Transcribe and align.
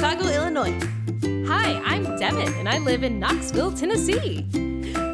Chicago, 0.00 0.28
Illinois. 0.28 0.74
Hi, 1.46 1.78
I'm 1.84 2.04
Devin, 2.18 2.54
and 2.54 2.66
I 2.66 2.78
live 2.78 3.02
in 3.02 3.20
Knoxville, 3.20 3.72
Tennessee. 3.72 4.46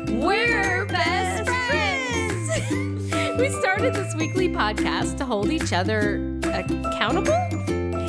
We're 0.09 0.87
best 0.87 1.51
friends. 1.67 2.71
we 3.41 3.49
started 3.49 3.95
this 3.95 4.14
weekly 4.14 4.49
podcast 4.49 5.17
to 5.17 5.24
hold 5.24 5.51
each 5.51 5.72
other 5.72 6.38
accountable. 6.45 7.33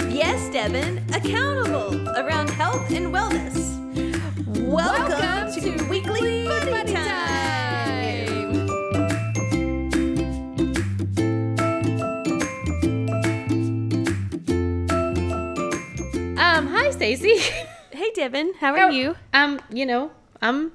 Yes, 0.08 0.54
Devin, 0.54 1.04
accountable 1.16 2.10
around 2.10 2.52
health 2.52 2.92
and 2.92 3.08
wellness. 3.08 3.58
Welcome, 4.68 5.52
to, 5.60 5.84
Weekly 5.90 6.37
Stacy. 16.98 17.40
Hey, 17.92 18.12
Devin, 18.14 18.54
how 18.60 18.76
are 18.76 18.92
you? 18.92 19.16
Um, 19.34 19.60
you 19.72 19.86
know, 19.86 20.12
I'm 20.40 20.72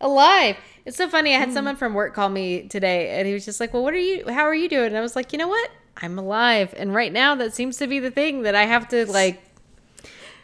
alive. 0.00 0.56
It's 0.84 0.96
so 0.96 1.08
funny. 1.08 1.34
I 1.34 1.38
had 1.38 1.52
someone 1.52 1.74
from 1.76 1.94
work 1.94 2.14
call 2.14 2.28
me 2.28 2.68
today, 2.68 3.18
and 3.18 3.26
he 3.26 3.34
was 3.34 3.44
just 3.44 3.58
like, 3.58 3.72
"Well, 3.72 3.82
what 3.82 3.94
are 3.94 3.98
you? 3.98 4.28
How 4.28 4.42
are 4.42 4.54
you 4.54 4.68
doing?" 4.68 4.88
And 4.88 4.96
I 4.96 5.00
was 5.00 5.16
like, 5.16 5.32
"You 5.32 5.38
know 5.38 5.48
what? 5.48 5.70
I'm 5.96 6.18
alive." 6.18 6.72
And 6.76 6.94
right 6.94 7.12
now, 7.12 7.34
that 7.36 7.52
seems 7.54 7.78
to 7.78 7.88
be 7.88 7.98
the 7.98 8.10
thing 8.12 8.42
that 8.42 8.54
I 8.54 8.64
have 8.64 8.86
to 8.90 9.10
like 9.10 9.42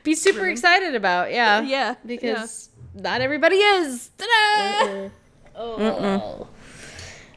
be 0.02 0.14
super 0.14 0.48
excited 0.48 0.96
about. 0.96 1.30
Yeah, 1.30 1.60
Yeah, 1.74 1.94
because 2.04 2.70
not 2.94 3.20
everybody 3.20 3.56
is. 3.56 4.10
Oh. 5.54 6.48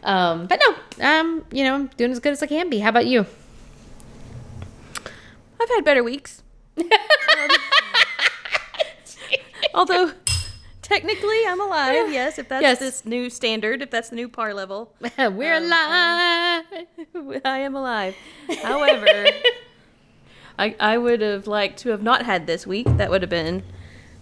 Um, 0.02 0.48
but 0.48 0.60
no, 0.66 1.06
um, 1.06 1.46
you 1.52 1.64
know, 1.66 1.76
I'm 1.76 1.88
doing 1.88 2.12
as 2.12 2.20
good 2.20 2.32
as 2.32 2.42
I 2.42 2.48
can 2.48 2.70
be. 2.70 2.80
How 2.80 2.90
about 2.90 3.06
you? 3.06 3.28
I've 5.60 5.70
had 5.70 5.84
better 5.84 6.04
weeks. 6.04 6.42
Although, 9.74 10.12
technically, 10.82 11.42
I'm 11.48 11.62
alive. 11.62 12.12
Yes, 12.12 12.38
if 12.40 12.50
that's 12.50 12.62
Yes. 12.62 12.80
this 12.80 13.06
new 13.06 13.30
standard, 13.30 13.82
if 13.82 13.90
that's 13.90 14.10
the 14.10 14.16
new 14.16 14.28
par 14.30 14.54
level, 14.54 14.94
We're 15.18 15.56
Um, 15.56 15.64
alive. 15.64 16.64
I 17.46 17.60
am 17.60 17.76
alive. 17.76 18.16
However, 18.64 19.08
I 20.60 20.76
I 20.80 20.98
would 20.98 21.22
have 21.22 21.48
liked 21.48 21.80
to 21.80 21.90
have 21.90 22.02
not 22.04 22.26
had 22.26 22.48
this 22.48 22.68
week. 22.68 22.88
That 22.98 23.10
would 23.10 23.22
have 23.22 23.30
been 23.30 23.64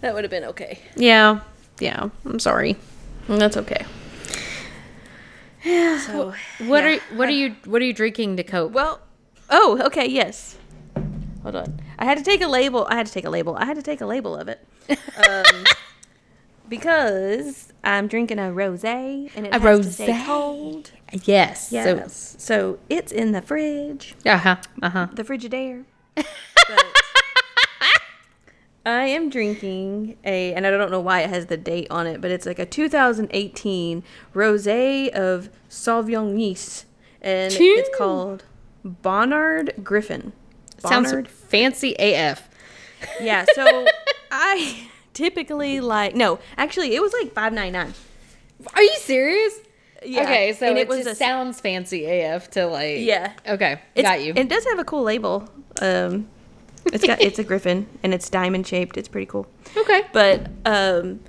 that 0.02 0.14
would 0.14 0.24
have 0.24 0.32
been 0.32 0.46
okay. 0.46 0.80
yeah, 0.96 1.42
yeah. 1.80 2.10
I'm 2.26 2.40
sorry. 2.40 2.78
That's 3.28 3.58
okay. 3.58 3.86
Yeah. 5.64 6.00
So, 6.00 6.34
What 6.66 6.84
yeah. 6.84 6.96
are 6.96 7.16
what 7.18 7.28
are 7.28 7.32
you 7.42 7.56
what 7.66 7.82
are 7.82 7.86
you 7.86 7.94
drinking 7.94 8.38
to 8.38 8.44
cope? 8.44 8.72
Well, 8.72 9.02
oh, 9.50 9.80
okay, 9.88 10.06
yes. 10.08 10.56
Hold 11.44 11.56
on. 11.56 11.80
I 12.00 12.06
had 12.06 12.18
to 12.18 12.24
take 12.24 12.42
a 12.42 12.48
label. 12.48 12.88
I 12.90 12.96
had 12.96 13.06
to 13.08 13.12
take 13.12 13.26
a 13.26 13.30
label. 13.30 13.56
I 13.58 13.66
had 13.66 13.76
to 13.76 13.84
take 13.84 14.00
a 14.02 14.06
label 14.06 14.36
of 14.36 14.48
it. 14.48 14.66
Um, 14.90 15.66
because 16.70 17.74
I'm 17.84 18.08
drinking 18.08 18.40
a 18.40 18.44
rosé 18.44 19.30
and 19.36 19.46
it 19.48 19.54
A 19.54 19.60
has 19.60 19.86
to 19.86 19.92
stay 19.92 20.08
rosé? 20.08 20.26
cold. 20.26 20.92
yes. 21.24 21.72
Yes. 21.72 22.36
So, 22.40 22.80
it's 22.90 23.12
in 23.12 23.34
the 23.34 23.42
fridge, 23.42 24.16
uh 24.26 24.38
huh. 24.38 24.56
Uh 24.82 24.90
huh. 24.90 25.08
the 25.14 25.24
Frigidaire. 25.24 25.84
but 26.16 26.86
I 28.86 29.06
am 29.06 29.30
drinking 29.30 30.18
a, 30.24 30.54
and 30.54 30.66
I 30.66 30.72
don't 30.72 30.90
know 30.92 31.00
why 31.02 31.22
it 31.22 31.30
has 31.30 31.48
the 31.48 31.58
date 31.58 31.88
on 31.92 32.08
it, 32.08 32.22
but 32.22 32.32
it's 32.32 32.46
like 32.46 32.60
a 32.60 32.66
2018 32.66 34.04
rosé 34.34 35.10
of 35.10 35.50
Sauvignon 35.70 36.34
Nice 36.34 36.86
and 37.22 37.52
Choo. 37.54 37.76
it's 37.78 37.96
called 37.98 38.46
Bonnard 38.86 39.74
Griffin. 39.84 40.32
Sounds 40.80 41.14
fancy 41.50 41.96
AF. 42.00 42.48
Yeah, 43.22 43.46
so 43.56 43.86
I 44.32 44.88
typically 45.14 45.80
like 45.80 46.16
no, 46.16 46.40
actually 46.58 46.96
it 46.96 47.02
was 47.02 47.14
like 47.14 47.34
five 47.34 47.54
ninety 47.54 47.72
nine. 47.72 47.94
Are 48.74 48.82
you 48.84 48.96
serious? 48.98 49.54
Yeah, 50.06 50.24
Okay, 50.24 50.54
so 50.54 50.68
and 50.68 50.78
it, 50.78 50.82
it 50.82 50.88
was 50.88 51.00
just 51.00 51.10
a- 51.10 51.16
sounds 51.16 51.60
fancy 51.60 52.06
AF 52.06 52.50
to 52.52 52.68
like. 52.68 53.00
Yeah. 53.00 53.34
Okay. 53.48 53.82
Got 53.96 54.22
you. 54.24 54.34
It 54.36 54.48
does 54.48 54.64
have 54.66 54.80
a 54.80 54.86
cool 54.86 55.04
label. 55.04 55.50
Um, 55.82 56.28
it's 56.86 57.06
got 57.06 57.22
it's 57.22 57.38
a 57.40 57.44
griffin 57.44 57.86
and 58.02 58.14
it's 58.14 58.30
diamond 58.30 58.66
shaped. 58.66 58.96
It's 58.98 59.08
pretty 59.10 59.26
cool. 59.28 59.46
okay. 59.76 60.04
But 60.14 60.48
um, 60.66 61.20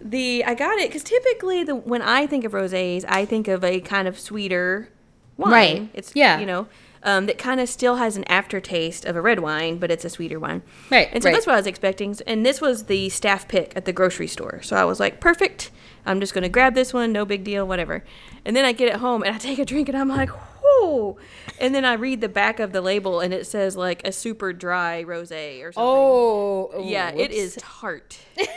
the 0.00 0.44
I 0.44 0.54
got 0.54 0.78
it 0.78 0.88
because 0.88 1.02
typically 1.02 1.64
the 1.64 1.74
when 1.74 2.02
I 2.02 2.26
think 2.26 2.44
of 2.44 2.52
rosés, 2.52 3.04
I 3.08 3.24
think 3.24 3.48
of 3.48 3.64
a 3.64 3.80
kind 3.80 4.06
of 4.06 4.18
sweeter 4.18 4.88
wine. 5.36 5.52
Right. 5.52 5.88
It's 5.94 6.12
Yeah. 6.14 6.38
you 6.38 6.46
know. 6.46 6.68
Um, 7.06 7.26
that 7.26 7.36
kind 7.36 7.60
of 7.60 7.68
still 7.68 7.96
has 7.96 8.16
an 8.16 8.24
aftertaste 8.30 9.04
of 9.04 9.14
a 9.14 9.20
red 9.20 9.40
wine, 9.40 9.76
but 9.76 9.90
it's 9.90 10.06
a 10.06 10.08
sweeter 10.08 10.40
wine. 10.40 10.62
Right, 10.90 11.10
And 11.12 11.22
so 11.22 11.28
right. 11.28 11.34
that's 11.34 11.46
what 11.46 11.52
I 11.52 11.58
was 11.58 11.66
expecting. 11.66 12.16
And 12.26 12.46
this 12.46 12.62
was 12.62 12.84
the 12.84 13.10
staff 13.10 13.46
pick 13.46 13.74
at 13.76 13.84
the 13.84 13.92
grocery 13.92 14.26
store. 14.26 14.62
So 14.62 14.74
I 14.74 14.84
was 14.84 14.98
like, 15.00 15.20
perfect. 15.20 15.70
I'm 16.06 16.18
just 16.18 16.32
going 16.32 16.44
to 16.44 16.48
grab 16.48 16.74
this 16.74 16.94
one. 16.94 17.12
No 17.12 17.26
big 17.26 17.44
deal, 17.44 17.66
whatever. 17.68 18.04
And 18.46 18.56
then 18.56 18.64
I 18.64 18.72
get 18.72 18.88
it 18.88 18.96
home 18.96 19.22
and 19.22 19.34
I 19.34 19.38
take 19.50 19.58
a 19.58 19.66
drink 19.66 19.90
and 19.90 19.98
I'm 19.98 20.08
like, 20.08 20.30
whoo. 20.62 21.18
And 21.60 21.74
then 21.74 21.84
I 21.84 21.92
read 21.92 22.22
the 22.22 22.28
back 22.30 22.58
of 22.58 22.72
the 22.72 22.80
label 22.80 23.20
and 23.20 23.34
it 23.34 23.46
says 23.46 23.76
like 23.76 24.06
a 24.06 24.10
super 24.10 24.54
dry 24.54 25.02
rose 25.02 25.30
or 25.30 25.72
something. 25.72 25.72
Oh. 25.76 26.70
oh, 26.72 26.84
Yeah, 26.88 27.10
it 27.10 27.16
whoops. 27.30 27.34
is 27.34 27.56
tart. 27.60 28.18
it's 28.36 28.48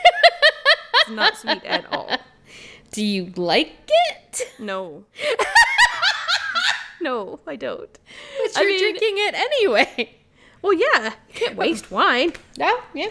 not 1.11 1.35
sweet 1.35 1.65
at 1.65 1.85
all. 1.91 2.09
Do 2.91 3.03
you 3.03 3.33
like 3.35 3.73
it? 3.89 4.53
No. 4.57 5.03
no, 7.07 7.39
I 7.47 7.55
don't. 7.55 7.91
But 8.43 8.57
I 8.57 8.61
you're 8.61 8.69
mean- 8.71 8.79
drinking 8.79 9.15
it 9.17 9.35
anyway. 9.35 10.13
Well, 10.61 10.73
yeah, 10.73 11.13
you 11.29 11.33
can't 11.35 11.55
waste 11.55 11.91
wine. 11.91 12.33
No, 12.57 12.79
Yeah. 12.93 13.09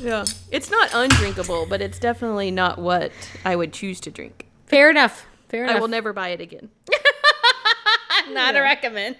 Yeah. 0.00 0.24
It's 0.52 0.70
not 0.70 0.90
undrinkable, 0.94 1.66
but 1.68 1.80
it's 1.82 1.98
definitely 1.98 2.50
not 2.52 2.78
what 2.78 3.10
I 3.44 3.56
would 3.56 3.72
choose 3.72 3.98
to 4.02 4.10
drink. 4.12 4.46
Fair 4.66 4.88
enough. 4.88 5.26
Fair 5.48 5.64
enough. 5.64 5.76
I 5.76 5.80
will 5.80 5.88
never 5.88 6.12
buy 6.12 6.28
it 6.28 6.40
again. 6.40 6.68
Not 8.30 8.54
a 8.56 8.60
recommend. 8.60 9.16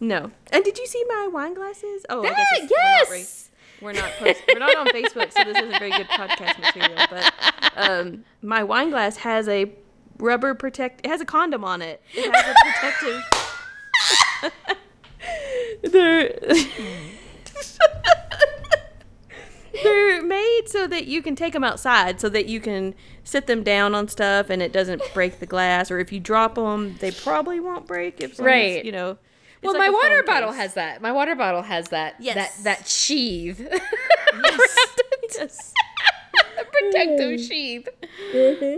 No. 0.00 0.30
And 0.50 0.64
did 0.64 0.78
you 0.78 0.86
see 0.86 1.04
my 1.08 1.28
wine 1.32 1.54
glasses? 1.54 2.04
Oh, 2.08 2.24
I 2.24 2.30
Ah, 2.30 2.34
guess 2.34 2.46
it's, 2.52 2.72
we're 2.72 2.82
not 2.82 3.08
yes. 3.08 3.50
We're 3.80 3.92
not 3.92 4.10
post- 4.18 4.42
we're 4.52 4.58
not 4.58 4.76
on 4.76 4.86
Facebook, 4.88 5.32
so 5.32 5.44
this 5.44 5.56
isn't 5.58 5.78
very 5.78 5.90
good 5.90 6.08
podcast 6.08 6.58
material. 6.60 7.06
But 7.10 7.32
um, 7.76 8.24
my 8.42 8.64
wine 8.64 8.90
glass 8.90 9.18
has 9.18 9.46
a 9.48 9.70
rubber 10.18 10.54
protect. 10.54 11.04
It 11.06 11.08
has 11.10 11.20
a 11.20 11.24
condom 11.26 11.62
on 11.64 11.82
it. 11.82 12.02
It 12.14 12.34
has 12.34 12.46
a 12.50 12.54
protective. 12.80 13.22
they're 15.82 16.38
they're 19.82 20.22
made 20.22 20.62
so 20.66 20.86
that 20.86 21.06
you 21.06 21.22
can 21.22 21.36
take 21.36 21.52
them 21.52 21.64
outside, 21.64 22.20
so 22.20 22.28
that 22.28 22.46
you 22.46 22.60
can 22.60 22.94
sit 23.24 23.46
them 23.46 23.62
down 23.62 23.94
on 23.94 24.08
stuff 24.08 24.50
and 24.50 24.62
it 24.62 24.72
doesn't 24.72 25.02
break 25.12 25.40
the 25.40 25.46
glass. 25.46 25.90
Or 25.90 25.98
if 25.98 26.12
you 26.12 26.20
drop 26.20 26.54
them, 26.54 26.96
they 27.00 27.10
probably 27.10 27.60
won't 27.60 27.86
break. 27.86 28.20
If 28.20 28.38
Right. 28.38 28.84
you 28.84 28.92
know. 28.92 29.18
Well, 29.62 29.72
like 29.72 29.88
my 29.88 29.90
water 29.90 30.22
bottle 30.22 30.50
case. 30.50 30.58
has 30.58 30.74
that. 30.74 31.02
My 31.02 31.12
water 31.12 31.34
bottle 31.34 31.62
has 31.62 31.88
that. 31.88 32.16
Yes. 32.20 32.58
That 32.58 32.64
that 32.64 32.88
sheath. 32.88 33.60
Yes. 34.42 34.76
yes. 35.38 35.72
protective 36.70 37.40
sheath. 37.40 37.88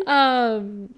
Um. 0.07 0.95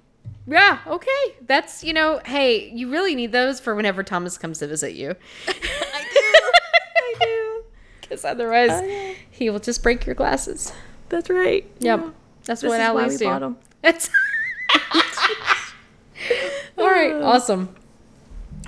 Yeah. 0.51 0.79
Okay. 0.87 1.37
That's 1.47 1.85
you 1.85 1.93
know. 1.93 2.21
Hey, 2.25 2.71
you 2.71 2.91
really 2.91 3.15
need 3.15 3.31
those 3.31 3.61
for 3.61 3.75
whenever 3.75 4.03
Thomas 4.03 4.37
comes 4.37 4.59
to 4.59 4.67
visit 4.67 4.95
you. 4.95 5.15
I 5.49 5.53
do. 5.53 6.21
I 6.97 7.15
do. 7.21 7.65
Because 8.01 8.25
otherwise, 8.25 9.17
he 9.31 9.49
will 9.49 9.61
just 9.61 9.83
break 9.83 10.05
your 10.07 10.17
glasses. 10.17 10.73
That's 11.09 11.31
right. 11.31 11.65
Yep. 11.79 12.01
Yeah. 12.01 12.11
That's 12.45 12.63
This 12.63 12.69
what 12.69 12.81
is 12.81 12.81
why 12.81 13.03
alleys 13.03 13.21
we 13.21 13.27
do. 13.27 13.57
That's. 13.83 14.11
All 16.79 16.91
right. 16.91 17.13
Awesome. 17.13 17.75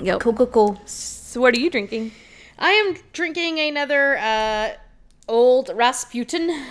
Yep. 0.00 0.20
Cool. 0.20 0.34
Cool. 0.34 0.46
Cool. 0.46 0.80
So 0.86 1.40
what 1.40 1.54
are 1.56 1.60
you 1.60 1.70
drinking? 1.70 2.12
I 2.58 2.70
am 2.70 2.96
drinking 3.12 3.58
another 3.58 4.18
uh, 4.18 4.70
old 5.26 5.70
Rasputin. 5.74 6.64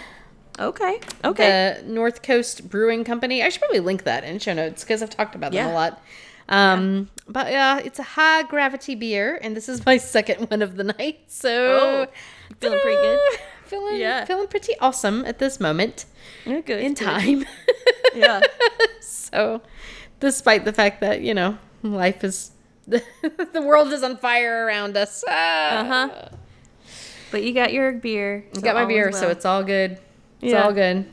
Okay. 0.61 0.99
Okay. 1.25 1.77
the 1.81 1.87
North 1.89 2.21
Coast 2.21 2.69
Brewing 2.69 3.03
Company. 3.03 3.41
I 3.43 3.49
should 3.49 3.61
probably 3.61 3.79
link 3.79 4.03
that 4.03 4.23
in 4.23 4.39
show 4.39 4.53
notes 4.53 4.83
because 4.83 5.01
I've 5.01 5.09
talked 5.09 5.35
about 5.35 5.51
them 5.51 5.65
Yeah. 5.67 5.73
a 5.73 5.75
lot. 5.75 6.01
Um, 6.49 7.09
But 7.27 7.51
yeah, 7.51 7.79
it's 7.79 7.97
a 7.99 8.03
high 8.03 8.43
gravity 8.43 8.93
beer, 8.95 9.39
and 9.41 9.55
this 9.55 9.67
is 9.69 9.85
my 9.85 9.97
second 10.15 10.49
one 10.49 10.61
of 10.61 10.75
the 10.75 10.83
night. 10.83 11.19
So 11.27 11.49
Oh, 11.49 12.07
feeling 12.59 12.79
pretty 12.81 12.97
good? 13.01 13.19
Feeling 13.65 13.97
Yeah. 14.01 14.25
feeling 14.25 14.47
pretty 14.47 14.73
awesome 14.81 15.23
at 15.25 15.39
this 15.39 15.59
moment 15.61 16.05
Yeah, 16.45 16.59
good. 16.59 16.81
in 16.81 16.93
good. 16.93 17.03
time. 17.05 17.45
Yeah. 18.13 18.41
so, 18.99 19.61
despite 20.19 20.65
the 20.65 20.73
fact 20.73 20.99
that 20.99 21.21
you 21.21 21.33
know 21.33 21.57
life 21.81 22.25
is 22.25 22.51
the 22.87 23.01
world 23.61 23.93
is 23.93 24.03
on 24.03 24.17
fire 24.17 24.65
around 24.65 24.97
us. 24.97 25.23
Ah. 25.29 25.77
Uh-huh. 25.79 26.29
But 27.31 27.43
you 27.43 27.53
got 27.53 27.71
your 27.71 27.93
beer. 27.93 28.43
I 28.57 28.59
got 28.59 28.75
my 28.75 28.83
beer, 28.83 29.13
so 29.13 29.29
it's 29.29 29.45
all 29.45 29.63
good. 29.63 29.97
It's 30.41 30.51
Yeah. 30.53 30.63
all 30.63 30.73
good. 30.73 31.05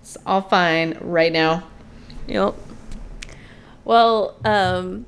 It's 0.00 0.16
all 0.26 0.42
fine 0.42 0.96
right 1.00 1.32
now. 1.32 1.64
Yep. 2.26 2.54
Well, 3.84 4.36
um, 4.44 5.06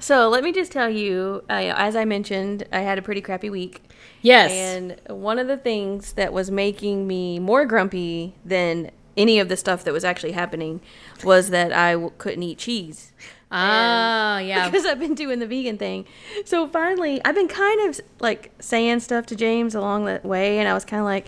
So 0.00 0.28
let 0.28 0.42
me 0.42 0.50
just 0.50 0.72
tell 0.72 0.90
you, 0.90 1.44
uh, 1.48 1.52
as 1.76 1.94
I 1.94 2.04
mentioned, 2.04 2.64
I 2.72 2.80
had 2.80 2.98
a 2.98 3.02
pretty 3.02 3.20
crappy 3.20 3.48
week. 3.48 3.82
Yes. 4.20 4.50
And 4.50 4.96
one 5.08 5.38
of 5.38 5.46
the 5.46 5.56
things 5.56 6.14
that 6.14 6.32
was 6.32 6.50
making 6.50 7.06
me 7.06 7.38
more 7.38 7.64
grumpy 7.66 8.34
than 8.44 8.90
any 9.16 9.38
of 9.38 9.48
the 9.48 9.56
stuff 9.56 9.84
that 9.84 9.92
was 9.92 10.04
actually 10.04 10.32
happening 10.32 10.80
was 11.22 11.50
that 11.50 11.72
I 11.72 11.92
w- 11.92 12.10
couldn't 12.18 12.42
eat 12.42 12.58
cheese. 12.58 13.12
Ah, 13.52 14.38
yeah. 14.40 14.66
Because 14.70 14.86
I've 14.86 14.98
been 14.98 15.14
doing 15.14 15.38
the 15.38 15.46
vegan 15.46 15.78
thing. 15.78 16.04
So 16.44 16.66
finally, 16.66 17.20
I've 17.24 17.36
been 17.36 17.46
kind 17.46 17.88
of 17.88 18.00
like 18.18 18.50
saying 18.58 19.00
stuff 19.00 19.26
to 19.26 19.36
James 19.36 19.72
along 19.72 20.06
the 20.06 20.20
way, 20.24 20.58
and 20.58 20.68
I 20.68 20.74
was 20.74 20.84
kind 20.84 20.98
of 21.00 21.04
like, 21.06 21.26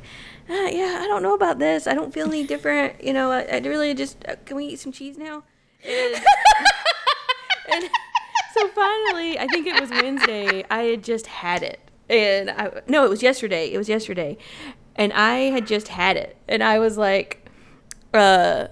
ah, 0.49 0.69
yeah, 0.69 0.99
I 1.01 1.07
don't 1.07 1.23
know 1.23 1.35
about 1.35 1.59
this. 1.59 1.87
I 1.87 1.95
don't 1.95 2.13
feel 2.13 2.27
any 2.27 2.45
different. 2.45 3.03
You 3.03 3.13
know, 3.13 3.31
I, 3.31 3.43
I 3.43 3.59
really 3.59 3.95
just, 3.95 4.25
uh, 4.29 4.37
can 4.45 4.57
we 4.57 4.67
eat 4.67 4.81
some 4.81 4.93
cheese 4.93 5.19
now? 5.19 5.43
And, 5.87 6.15
and 7.73 7.91
so 8.55 8.69
finally, 8.69 9.39
I 9.39 9.47
think 9.51 9.67
it 9.67 9.81
was 9.81 9.91
Wednesday, 9.91 10.65
I 10.71 10.83
had 10.83 11.05
just 11.05 11.27
had 11.27 11.63
it. 11.63 11.81
And 12.09 12.51
I, 12.51 12.83
no, 12.87 13.05
it 13.05 13.11
was 13.11 13.23
yesterday. 13.23 13.73
It 13.73 13.79
was 13.79 13.89
yesterday. 13.89 14.37
And 14.97 15.13
I 15.13 15.51
had 15.51 15.67
just 15.67 15.89
had 15.89 16.17
it. 16.17 16.37
And 16.47 16.63
I 16.63 16.79
was 16.79 16.97
like, 16.97 17.49
uh, 18.13 18.69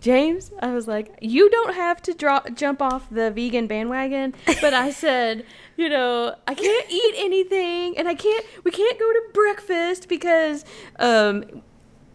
James, 0.00 0.52
I 0.60 0.72
was 0.72 0.86
like, 0.86 1.18
you 1.20 1.50
don't 1.50 1.74
have 1.74 2.00
to 2.02 2.14
drop 2.14 2.54
jump 2.54 2.80
off 2.80 3.08
the 3.10 3.30
vegan 3.30 3.66
bandwagon, 3.66 4.34
but 4.60 4.72
I 4.72 4.90
said, 5.04 5.44
you 5.76 5.88
know, 5.88 6.34
I 6.46 6.54
can't 6.54 6.86
eat 6.90 7.14
anything, 7.18 7.98
and 7.98 8.08
I 8.08 8.14
can't. 8.14 8.44
We 8.64 8.70
can't 8.70 8.98
go 8.98 9.12
to 9.12 9.22
breakfast 9.34 10.08
because 10.08 10.64
um, 11.00 11.62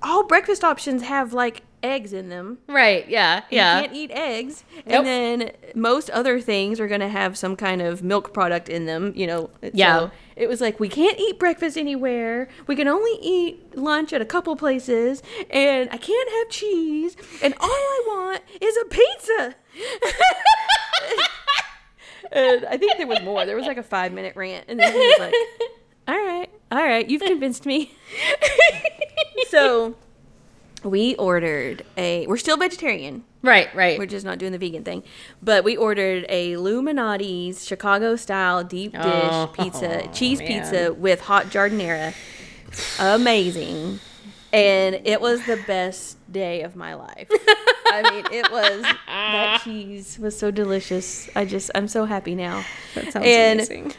all 0.01 0.23
breakfast 0.25 0.63
options 0.63 1.03
have 1.03 1.33
like 1.33 1.63
eggs 1.81 2.13
in 2.13 2.29
them. 2.29 2.57
right. 2.67 3.07
Yeah. 3.09 3.43
Yeah. 3.49 3.75
You 3.81 3.81
can't 3.87 3.95
eat 3.97 4.11
eggs, 4.11 4.63
Nope. 4.85 5.05
and 5.05 5.05
then 5.05 5.51
most 5.75 6.09
other 6.11 6.39
things 6.39 6.79
are 6.79 6.87
going 6.87 7.01
to 7.01 7.09
have 7.09 7.37
some 7.37 7.57
kind 7.57 7.81
of 7.81 8.01
milk 8.01 8.33
product 8.33 8.69
in 8.69 8.85
them. 8.85 9.11
You 9.15 9.27
know. 9.27 9.49
Yeah. 9.73 9.99
So 9.99 10.11
it 10.35 10.47
was 10.47 10.61
like 10.61 10.79
we 10.79 10.89
can't 10.89 11.19
eat 11.19 11.39
breakfast 11.39 11.77
anywhere. 11.77 12.47
We 12.67 12.75
can 12.75 12.87
only 12.87 13.17
eat 13.21 13.77
lunch 13.77 14.13
at 14.13 14.21
a 14.21 14.25
couple 14.25 14.55
places, 14.55 15.21
and 15.49 15.89
I 15.91 15.97
can't 15.97 16.31
have 16.31 16.49
cheese. 16.49 17.15
And 17.41 17.53
all 17.59 17.69
I 17.69 18.03
want 18.07 18.41
is 18.61 18.77
a 18.77 18.85
pizza. 18.85 19.55
and 22.31 22.65
I 22.65 22.77
think 22.77 22.97
there 22.97 23.07
was 23.07 23.21
more. 23.21 23.45
There 23.45 23.55
was 23.55 23.65
like 23.65 23.77
a 23.77 23.83
five 23.83 24.11
minute 24.11 24.35
rant, 24.35 24.65
and 24.67 24.79
then 24.79 24.91
he 24.91 24.99
was 24.99 25.19
like, 25.19 25.33
"All 26.07 26.15
right, 26.15 26.49
all 26.71 26.83
right, 26.83 27.09
you've 27.09 27.21
convinced 27.21 27.65
me." 27.65 27.93
so 29.49 29.95
we 30.83 31.15
ordered 31.15 31.83
a. 31.97 32.25
We're 32.27 32.37
still 32.37 32.57
vegetarian. 32.57 33.23
right. 33.41 33.73
Right. 33.75 33.97
We're 33.99 34.05
just 34.05 34.25
not 34.25 34.37
doing 34.37 34.51
the 34.51 34.57
vegan 34.57 34.83
thing. 34.83 35.03
But 35.41 35.63
we 35.63 35.75
ordered 35.77 36.25
a 36.29 36.57
Lou 36.57 36.81
Malnati's 36.81 37.65
Chicago 37.65 38.15
style 38.15 38.63
deep 38.63 38.91
dish 38.93 39.01
Oh, 39.05 39.49
pizza, 39.53 40.03
oh, 40.07 40.11
cheese 40.13 40.39
man. 40.39 40.47
pizza 40.47 40.93
with 40.93 41.21
hot 41.21 41.47
giardiniera. 41.47 42.13
Amazing. 42.99 43.99
And 44.51 45.01
it 45.05 45.19
was 45.19 45.45
the 45.45 45.57
best 45.65 46.17
day 46.31 46.61
of 46.61 46.75
my 46.75 46.93
life. 46.93 47.27
I 47.87 48.01
mean, 48.11 48.25
it 48.31 48.51
was 48.51 48.81
that 49.07 49.61
cheese 49.63 50.19
was 50.19 50.37
so 50.37 50.51
delicious. 50.51 51.27
I 51.35 51.45
just 51.45 51.71
I'm 51.73 51.87
so 51.87 52.05
happy 52.05 52.35
now. 52.35 52.63
that 52.95 53.11
sounds 53.13 53.25
and- 53.25 53.59
amazing. 53.59 53.93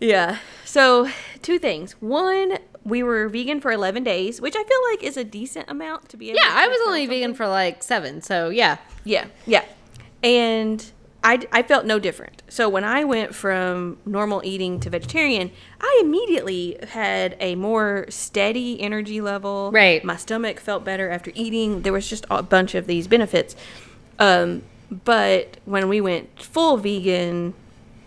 Yeah. 0.00 0.38
So, 0.64 1.08
two 1.42 1.58
things. 1.58 1.92
One, 2.00 2.58
we 2.84 3.02
were 3.02 3.28
vegan 3.28 3.60
for 3.60 3.70
11 3.70 4.04
days, 4.04 4.40
which 4.40 4.54
I 4.56 4.64
feel 4.64 4.78
like 4.90 5.02
is 5.02 5.16
a 5.16 5.24
decent 5.24 5.70
amount 5.70 6.08
to 6.10 6.16
be 6.16 6.30
able 6.30 6.40
Yeah, 6.42 6.50
I 6.52 6.68
was 6.68 6.78
only 6.86 7.06
vegan 7.06 7.34
for 7.34 7.46
like 7.46 7.82
seven, 7.82 8.22
so 8.22 8.48
yeah. 8.50 8.78
yeah, 9.04 9.26
yeah. 9.46 9.64
And 10.22 10.84
I, 11.22 11.40
I 11.52 11.62
felt 11.62 11.84
no 11.84 11.98
different. 11.98 12.42
So 12.48 12.68
when 12.68 12.84
I 12.84 13.04
went 13.04 13.34
from 13.34 13.98
normal 14.06 14.40
eating 14.44 14.80
to 14.80 14.90
vegetarian, 14.90 15.50
I 15.80 16.00
immediately 16.02 16.78
had 16.90 17.36
a 17.40 17.54
more 17.56 18.06
steady 18.08 18.80
energy 18.80 19.20
level. 19.20 19.70
Right. 19.72 20.02
My 20.04 20.16
stomach 20.16 20.60
felt 20.60 20.84
better 20.84 21.10
after 21.10 21.32
eating. 21.34 21.82
There 21.82 21.92
was 21.92 22.08
just 22.08 22.24
a 22.30 22.42
bunch 22.42 22.74
of 22.74 22.86
these 22.86 23.06
benefits. 23.08 23.56
Um, 24.18 24.62
but 24.90 25.58
when 25.64 25.88
we 25.88 26.00
went 26.00 26.40
full 26.40 26.76
vegan, 26.76 27.54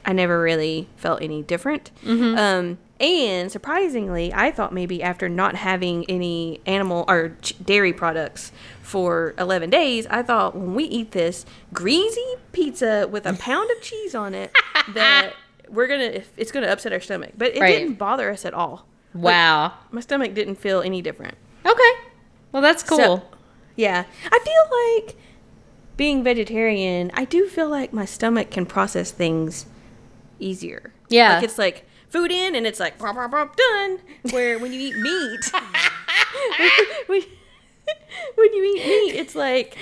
I 0.06 0.13
never 0.13 0.42
really 0.42 0.88
felt 0.95 1.22
any 1.22 1.44
different. 1.44 1.92
Um, 2.38 2.78
and 3.01 3.51
surprisingly, 3.51 4.31
I 4.33 4.51
thought 4.51 4.74
maybe 4.74 5.01
after 5.03 5.27
not 5.27 5.56
having 5.56 6.06
any 6.09 6.62
animal 6.65 7.03
or 7.07 7.36
ch- 7.42 7.56
dairy 7.65 7.92
products 7.94 8.51
for 8.81 9.33
11 9.38 9.69
days, 9.71 10.06
I 10.07 10.21
thought 10.21 10.56
when 10.56 10.75
we 10.75 10.83
eat 10.86 11.12
this 11.12 11.45
greasy 11.74 12.24
pizza 12.51 13.07
with 13.12 13.25
a 13.25 13.33
pound 13.33 13.69
of 13.71 13.81
cheese 13.81 14.13
on 14.15 14.33
it, 14.36 14.51
that 14.94 15.33
we're 15.69 15.88
gonna 15.88 16.21
it's 16.38 16.51
gonna 16.51 16.68
upset 16.68 16.94
our 16.94 17.00
stomach. 17.00 17.31
But 17.38 17.56
it 17.56 17.59
Right. 17.62 17.80
didn't 17.80 17.95
bother 17.95 18.30
us 18.30 18.45
at 18.45 18.53
all. 18.53 18.86
Wow. 19.13 19.74
My 19.92 20.01
stomach 20.01 20.33
didn't 20.33 20.56
feel 20.56 20.81
any 20.81 21.01
different. 21.01 21.36
Okay. 21.65 21.92
Well, 22.51 22.62
that's 22.62 22.83
cool. 22.83 22.97
So, 22.97 23.21
yeah, 23.75 24.04
I 24.31 24.39
feel 24.39 25.06
like 25.06 25.15
being 25.97 26.24
vegetarian, 26.24 27.12
I 27.13 27.25
do 27.25 27.47
feel 27.47 27.69
like 27.69 27.94
my 27.94 28.06
stomach 28.06 28.51
can 28.51 28.65
process 28.65 29.12
things 29.12 29.65
easier. 30.39 30.92
Yeah. 31.09 31.36
like 31.36 31.44
it's 31.44 31.57
like 31.57 31.86
food 32.12 32.31
in, 32.31 32.54
and 32.56 32.68
it's 32.68 32.80
like 32.80 32.98
"Brop, 33.00 33.16
brop, 33.16 33.31
brop, 33.31 33.56
done. 33.56 34.00
Where 34.31 34.60
when 34.60 34.72
you 34.74 34.80
eat 34.80 34.98
meat, 34.98 35.52
when, 37.08 37.22
when 38.36 38.54
you 38.54 38.63
eat 38.75 38.86
meat, 38.86 39.16
it's 39.19 39.36
like, 39.36 39.78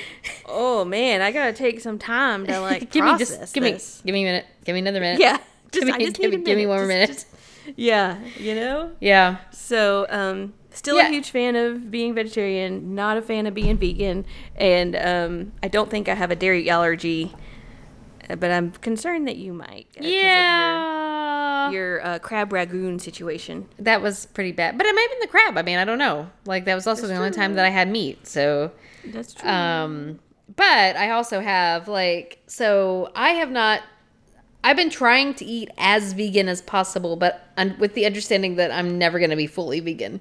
oh 0.46 0.86
man, 0.86 1.22
I 1.22 1.32
gotta 1.32 1.54
take 1.54 1.80
some 1.82 2.00
time 2.00 2.46
to 2.48 2.60
like 2.62 2.92
give 2.92 3.04
me 3.06 3.18
just 3.18 3.54
give 3.54 3.64
me 3.64 3.72
give 3.72 4.14
me 4.14 4.22
a 4.22 4.26
minute. 4.26 4.46
Give 4.66 4.74
me 4.74 4.80
another 4.80 5.00
minute. 5.00 5.20
yeah. 5.20 5.38
Give 5.72 5.84
me, 5.84 5.92
I 5.92 6.00
just 6.00 6.18
give, 6.18 6.32
need 6.32 6.38
me, 6.38 6.44
a 6.44 6.46
give 6.46 6.58
me 6.58 6.66
one 6.66 6.78
more 6.80 6.88
minute. 6.88 7.10
just- 7.10 7.28
yeah, 7.76 8.18
you 8.38 8.56
know. 8.56 8.92
yeah. 9.00 9.38
So, 9.52 10.08
um, 10.10 10.54
still 10.72 10.98
Yeah. 10.98 11.10
a 11.10 11.12
huge 11.12 11.30
fan 11.30 11.56
of 11.56 11.92
being 11.92 12.16
vegetarian, 12.16 12.96
not 12.96 13.18
a 13.18 13.22
fan 13.22 13.46
of 13.46 13.54
being 13.54 13.78
vegan, 13.78 14.26
and 14.56 14.96
um, 14.96 15.52
I 15.62 15.68
don't 15.68 15.88
think 15.92 16.10
I 16.10 16.16
have 16.16 16.32
a 16.32 16.36
dairy 16.36 16.68
allergy, 16.68 17.36
but 18.36 18.52
I'm 18.52 18.72
concerned 18.72 19.28
that 19.28 19.38
you 19.38 19.54
might. 19.54 19.88
uh, 20.00 20.04
Yeah. 20.04 21.70
Your, 21.72 21.98
your 21.98 22.06
uh, 22.06 22.20
crab 22.20 22.52
rangoon 22.54 23.00
situation. 23.00 23.68
that 23.80 24.02
was 24.02 24.26
pretty 24.28 24.52
bad. 24.52 24.78
But 24.78 24.88
it 24.88 24.94
might 24.96 25.02
have 25.02 25.12
been 25.12 25.20
the 25.22 25.28
crab. 25.28 25.58
I 25.58 25.62
mean, 25.62 25.78
I 25.78 25.86
don't 25.86 25.98
know. 26.00 26.30
Like 26.46 26.66
that 26.66 26.76
was 26.76 26.88
also 26.88 27.08
the 27.08 27.16
only 27.16 27.32
time 27.32 27.56
that 27.56 27.66
I 27.66 27.70
had 27.70 27.90
meat. 27.90 28.28
So 28.28 28.72
That's 29.06 29.34
true. 29.34 29.50
Um, 29.50 30.20
but 30.56 30.96
I 30.96 31.12
also 31.12 31.40
have 31.42 31.88
like 31.88 32.40
so 32.48 33.12
I 33.16 33.30
have 33.32 33.52
not. 33.52 33.82
I've 34.62 34.76
been 34.76 34.90
trying 34.90 35.36
to 35.36 35.46
eat 35.46 35.70
as 35.78 36.12
vegan 36.14 36.50
as 36.50 36.62
possible, 36.62 37.16
but 37.16 37.48
un- 37.56 37.78
with 37.80 37.94
the 37.94 38.06
understanding 38.06 38.56
that 38.56 38.72
I'm 38.72 38.98
never 38.98 39.18
going 39.18 39.30
to 39.30 39.38
be 39.38 39.48
fully 39.48 39.80
vegan. 39.80 40.20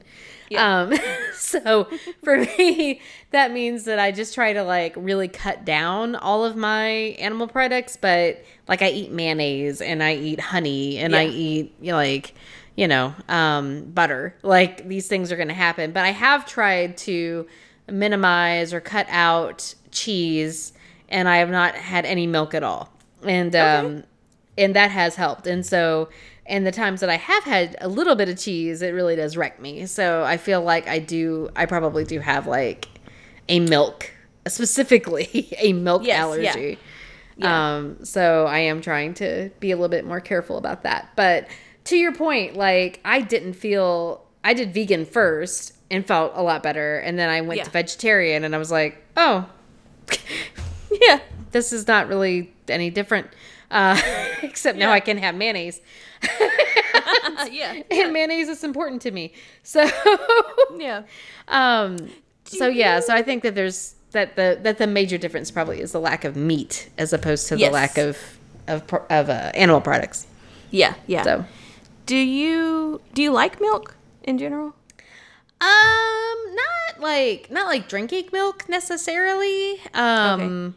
Um, 0.57 0.95
so 1.35 1.89
for 2.23 2.39
me, 2.59 3.01
that 3.31 3.53
means 3.53 3.85
that 3.85 3.99
I 3.99 4.13
just 4.13 4.35
try 4.35 4.53
to 4.53 4.63
like 4.63 4.95
really 4.97 5.29
cut 5.29 5.65
down 5.65 6.15
all 6.15 6.45
of 6.45 6.57
my 6.57 6.89
animal 7.19 7.49
products, 7.49 7.97
but 7.97 8.43
like 8.67 8.83
I 8.83 8.91
eat 8.91 9.11
mayonnaise 9.11 9.81
and 9.81 10.03
I 10.03 10.15
eat 10.15 10.41
honey 10.41 10.99
and 10.99 11.15
I 11.15 11.27
eat 11.27 11.75
you 11.81 11.93
know, 11.93 11.97
like 11.97 12.35
you 12.77 12.89
know 12.89 13.15
um, 13.29 13.85
butter. 13.87 14.37
Like 14.43 14.89
these 14.89 15.09
things 15.09 15.33
are 15.33 15.37
going 15.37 15.49
to 15.49 15.55
happen, 15.55 15.93
but 15.93 16.05
I 16.05 16.11
have 16.11 16.47
tried 16.47 16.97
to 16.99 17.47
minimize 17.91 18.73
or 18.73 18.81
cut 18.81 19.07
out 19.09 19.75
cheese, 19.91 20.73
and 21.09 21.29
I 21.29 21.39
have 21.39 21.51
not 21.51 21.75
had 21.75 22.05
any 22.05 22.27
milk 22.27 22.55
at 22.55 22.63
all, 22.63 22.93
and 23.23 23.55
um, 23.57 24.05
and 24.59 24.75
that 24.77 24.91
has 24.91 25.15
helped. 25.15 25.47
And 25.47 25.65
so, 25.65 26.09
and 26.49 26.67
the 26.67 26.73
times 26.73 27.01
that 27.01 27.11
I 27.11 27.17
have 27.17 27.45
had 27.45 27.77
a 27.81 27.87
little 27.89 28.15
bit 28.17 28.29
of 28.29 28.39
cheese, 28.39 28.83
it 28.83 28.91
really 28.91 29.15
does 29.17 29.37
wreck 29.37 29.61
me. 29.61 29.87
So 29.87 30.25
I 30.25 30.37
feel 30.39 30.61
like 30.63 30.89
I 30.89 30.99
do, 30.99 31.51
I 31.55 31.67
probably 31.67 32.05
do 32.05 32.19
have 32.21 32.47
like 32.47 32.89
a 33.49 33.61
milk, 33.61 34.11
specifically 34.47 35.49
a 35.59 35.73
milk 35.73 36.03
Yes, 36.05 36.17
yeah. 36.17 36.23
allergy. 36.23 36.79
Um, 37.41 38.05
so 38.05 38.47
I 38.47 38.59
am 38.59 38.81
trying 38.81 39.15
to 39.15 39.51
be 39.61 39.71
a 39.71 39.77
little 39.77 39.89
bit 39.89 40.05
more 40.05 40.21
careful 40.21 40.57
about 40.59 40.83
that. 40.83 41.11
But 41.15 41.47
to 41.85 41.97
your 41.97 42.13
point, 42.13 42.57
like 42.57 43.01
I 43.05 43.21
didn't 43.21 43.53
feel 43.53 44.25
I 44.43 44.55
did 44.55 44.75
vegan 44.75 45.05
first 45.05 45.75
and 45.91 46.05
felt 46.07 46.33
a 46.35 46.43
lot 46.43 46.63
better, 46.63 46.99
and 46.99 47.17
then 47.19 47.29
I 47.31 47.41
went 47.43 47.59
Yeah. 47.59 47.65
to 47.65 47.71
vegetarian, 47.71 48.45
and 48.45 48.55
I 48.55 48.59
was 48.59 48.71
like, 48.71 49.03
oh, 49.17 49.49
yeah. 50.91 51.21
this 51.53 51.73
is 51.73 51.87
not 51.87 52.09
really 52.09 52.53
any 52.69 52.91
different. 52.91 53.29
Uh, 53.71 54.01
except 54.43 54.79
now 54.79 54.91
I 54.91 55.01
can 55.01 55.19
have 55.19 55.35
mayonnaise, 55.35 55.81
yeah. 57.51 57.83
and 57.91 58.13
mayonnaise 58.13 58.49
is 58.49 58.65
important 58.65 59.03
to 59.03 59.11
me. 59.11 59.33
So, 59.63 59.89
Yeah. 60.77 61.03
um, 61.49 62.11
so 62.45 62.67
yeah, 62.69 63.01
so 63.01 63.15
I 63.15 63.23
think 63.23 63.43
that 63.43 63.55
there's 63.55 63.95
that 64.13 64.37
the 64.37 64.59
that 64.63 64.79
the 64.79 64.87
major 64.87 65.19
difference 65.19 65.51
probably 65.51 65.81
is 65.81 65.93
the 65.93 66.01
lack 66.01 66.25
of 66.25 66.35
meat 66.35 66.89
as 66.97 67.13
opposed 67.13 67.49
to 67.49 67.57
the 67.57 67.69
lack 67.69 67.99
of 67.99 68.39
of 68.67 68.83
of 69.11 69.29
uh, 69.29 69.51
animal 69.55 69.81
products. 69.81 70.27
Yeah. 70.71 70.95
Yeah. 71.07 71.23
So, 71.23 71.45
do 72.07 72.17
you 72.17 73.01
do 73.15 73.23
you 73.23 73.33
like 73.33 73.61
milk 73.61 73.97
in 74.25 74.39
general? 74.39 74.75
um, 75.61 76.55
not 76.55 77.01
like 77.01 77.51
not 77.51 77.67
like 77.67 77.89
drinking 77.89 78.29
milk 78.33 78.69
necessarily. 78.69 79.81
Um, 79.93 80.75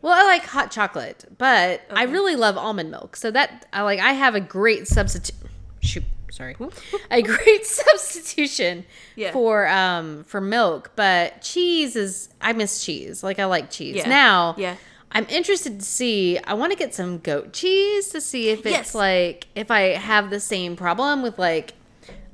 Well, 0.00 0.12
I 0.12 0.22
like 0.24 0.44
hot 0.44 0.70
chocolate, 0.70 1.24
but 1.38 1.82
I 1.90 2.04
really 2.04 2.36
love 2.36 2.56
almond 2.56 2.90
milk. 2.90 3.16
So 3.16 3.30
that 3.32 3.66
I 3.72 3.82
like 3.82 3.98
I 4.00 4.12
have 4.12 4.34
a 4.34 4.40
great 4.40 4.86
substitute. 4.86 5.34
Shoot, 5.80 6.04
sorry, 6.30 6.56
a 7.10 7.22
great 7.22 7.66
substitution 8.08 8.84
Yeah. 9.16 9.32
for 9.32 9.66
um 9.68 10.24
for 10.24 10.40
milk. 10.40 10.92
But 10.96 11.42
cheese 11.42 11.96
is 11.96 12.28
I 12.40 12.52
miss 12.52 12.84
cheese. 12.84 13.22
Like 13.22 13.38
I 13.38 13.46
like 13.46 13.70
cheese 13.70 13.96
Yeah. 13.96 14.08
now. 14.08 14.54
Yeah. 14.56 14.76
I'm 15.10 15.26
interested 15.30 15.80
to 15.80 15.84
see. 15.84 16.38
I 16.38 16.52
want 16.54 16.70
to 16.72 16.78
get 16.78 16.94
some 16.94 17.18
goat 17.18 17.52
cheese 17.54 18.08
to 18.10 18.20
see 18.20 18.50
if 18.50 18.60
it's 18.60 18.70
Yes. 18.70 18.94
like 18.94 19.46
if 19.54 19.70
I 19.70 19.94
have 19.96 20.30
the 20.30 20.38
same 20.40 20.76
problem 20.76 21.22
with 21.22 21.38
like 21.38 21.72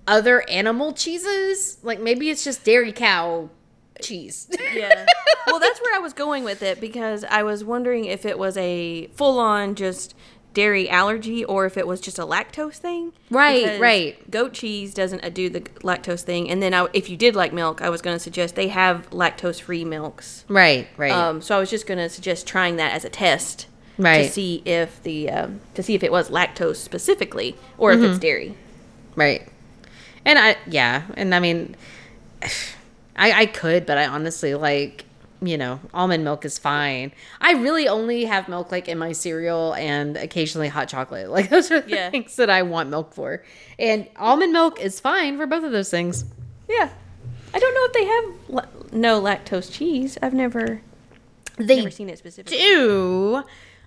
other 0.06 0.46
animal 0.50 0.92
cheeses. 0.92 1.78
Like 1.82 2.00
maybe 2.00 2.28
it's 2.30 2.44
just 2.44 2.64
dairy 2.64 2.92
cow 2.92 3.48
cheese. 4.02 4.48
Yeah. 4.74 5.06
well, 5.46 5.58
that's 5.58 5.80
where 5.80 5.94
I 5.94 5.98
was 5.98 6.12
going 6.12 6.44
with 6.44 6.62
it 6.62 6.80
because 6.80 7.24
I 7.24 7.42
was 7.42 7.62
wondering 7.64 8.04
if 8.06 8.24
it 8.26 8.38
was 8.38 8.56
a 8.56 9.06
full 9.14 9.38
on 9.38 9.74
just 9.74 10.14
dairy 10.52 10.88
allergy 10.88 11.44
or 11.44 11.66
if 11.66 11.76
it 11.76 11.84
was 11.86 12.00
just 12.00 12.18
a 12.18 12.22
lactose 12.24 12.76
thing. 12.76 13.12
Right, 13.30 13.64
Because 13.64 13.80
right. 13.80 14.30
Goat 14.30 14.52
cheese 14.52 14.94
doesn't 14.94 15.34
do 15.34 15.50
the 15.50 15.60
lactose 15.60 16.20
thing. 16.22 16.48
And 16.48 16.62
then 16.62 16.72
I, 16.72 16.86
if 16.92 17.10
you 17.10 17.16
did 17.16 17.34
like 17.34 17.52
milk, 17.52 17.82
I 17.82 17.88
was 17.90 18.00
going 18.02 18.14
to 18.14 18.20
suggest 18.20 18.54
they 18.54 18.68
have 18.68 19.10
lactose 19.10 19.60
free 19.60 19.84
milks. 19.84 20.44
right, 20.48 20.86
right. 20.96 21.10
Um, 21.10 21.42
so 21.42 21.56
I 21.56 21.60
was 21.60 21.70
just 21.70 21.86
going 21.88 21.98
to 21.98 22.08
suggest 22.08 22.46
trying 22.46 22.76
that 22.76 22.92
as 22.92 23.04
a 23.04 23.08
test. 23.10 23.66
Right. 23.98 24.24
To 24.26 24.28
see 24.30 24.60
if 24.64 25.00
the 25.04 25.30
um, 25.30 25.60
to 25.74 25.82
see 25.82 25.94
if 25.94 26.02
it 26.02 26.10
was 26.10 26.28
lactose 26.28 26.76
specifically 26.76 27.54
or 27.78 27.92
if 27.92 28.00
Mm-hmm. 28.00 28.10
it's 28.10 28.18
dairy. 28.18 28.56
Right. 29.14 29.46
And 30.24 30.36
I 30.36 30.56
yeah, 30.68 31.02
and 31.16 31.32
I 31.32 31.38
mean 31.38 31.76
I 33.16 33.32
I 33.42 33.46
could, 33.46 33.86
but 33.86 33.98
I 33.98 34.06
honestly 34.06 34.54
like 34.54 35.04
you 35.42 35.58
know, 35.58 35.78
almond 35.92 36.24
milk 36.24 36.46
is 36.46 36.58
fine. 36.58 37.12
I 37.38 37.52
really 37.52 37.86
only 37.86 38.24
have 38.24 38.48
milk 38.48 38.72
like 38.72 38.88
in 38.88 38.96
my 38.96 39.12
cereal 39.12 39.74
and 39.74 40.16
occasionally 40.16 40.68
hot 40.68 40.88
chocolate. 40.88 41.28
Like 41.36 41.50
those 41.50 41.70
are 41.70 41.80
the 41.80 41.90
Yeah. 41.90 42.10
things 42.10 42.36
that 42.36 42.48
I 42.48 42.62
want 42.62 42.88
milk 42.88 43.12
for. 43.12 43.42
And 43.78 44.08
almond 44.16 44.52
milk 44.54 44.80
is 44.80 45.00
fine 45.00 45.36
for 45.36 45.46
both 45.46 45.62
of 45.64 45.70
those 45.72 45.90
things. 45.90 46.24
Yeah. 46.68 46.88
I 47.52 47.58
don't 47.58 47.74
know 47.74 47.84
if 47.84 47.92
they 47.92 48.04
have 48.06 48.24
la- 48.48 48.98
no 48.98 49.20
lactose 49.20 49.70
cheese. 49.70 50.16
I've 50.22 50.32
never 50.32 50.80
They 51.58 51.76
never 51.76 51.90
seen 51.90 52.08
it 52.08 52.16
specifically. 52.18 52.56
do. 52.56 53.42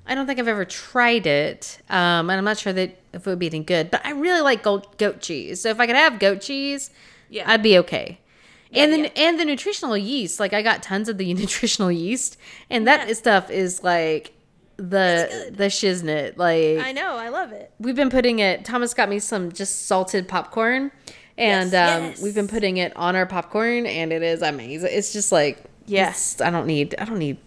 I 0.05 0.13
don't 0.15 0.27
think 0.27 0.39
I've 0.39 0.47
ever 0.47 0.63
tried 0.63 1.25
it, 1.25 1.79
um, 1.89 2.29
and 2.29 2.33
I'm 2.33 2.45
not 2.45 2.57
sure 2.59 2.71
that 2.71 2.97
if 3.13 3.25
it 3.25 3.29
would 3.29 3.39
be 3.39 3.47
any 3.47 3.59
good. 3.61 3.89
But 3.91 4.05
I 4.05 4.11
really 4.11 4.41
like 4.41 4.61
goat, 4.63 4.97
goat 4.99 5.19
cheese, 5.21 5.61
so 5.61 5.69
if 5.69 5.79
I 5.79 5.87
could 5.87 5.95
have 5.97 6.19
goat 6.19 6.39
cheese, 6.41 6.91
Yeah. 7.29 7.43
I'd 7.51 7.63
be 7.63 7.77
okay. 7.79 8.19
And 8.73 8.91
then 8.91 9.03
yeah. 9.05 9.09
and 9.15 9.39
the 9.39 9.45
nutritional 9.45 9.97
yeast, 9.97 10.39
like 10.39 10.53
I 10.53 10.61
got 10.61 10.83
tons 10.83 11.09
of 11.09 11.17
the 11.17 11.33
nutritional 11.33 11.91
yeast, 11.91 12.37
and 12.69 12.87
that 12.87 13.07
Yeah. 13.07 13.13
stuff 13.13 13.49
is 13.49 13.83
like 13.83 14.33
the 14.77 15.51
the 15.55 15.65
shiznit. 15.65 16.37
Like 16.37 16.79
I 16.85 16.91
know, 16.91 17.17
I 17.17 17.29
love 17.29 17.51
it. 17.51 17.71
we've 17.79 17.95
been 17.95 18.09
putting 18.09 18.39
it. 18.39 18.65
Thomas 18.65 18.93
got 18.93 19.09
me 19.09 19.19
some 19.19 19.51
just 19.51 19.87
salted 19.87 20.27
popcorn, 20.27 20.91
and 21.37 21.71
Yes, 21.71 21.97
um, 21.97 22.03
yes. 22.03 22.21
we've 22.21 22.35
been 22.35 22.47
putting 22.47 22.77
it 22.77 22.95
on 22.95 23.15
our 23.15 23.25
popcorn, 23.25 23.85
and 23.85 24.11
it 24.13 24.21
is 24.23 24.41
amazing. 24.41 24.89
It's 24.91 25.13
just 25.13 25.31
like 25.31 25.63
Yes. 25.85 26.41
I 26.41 26.49
don't 26.49 26.67
need 26.67 26.95
I 26.99 27.05
don't 27.05 27.19
need 27.19 27.37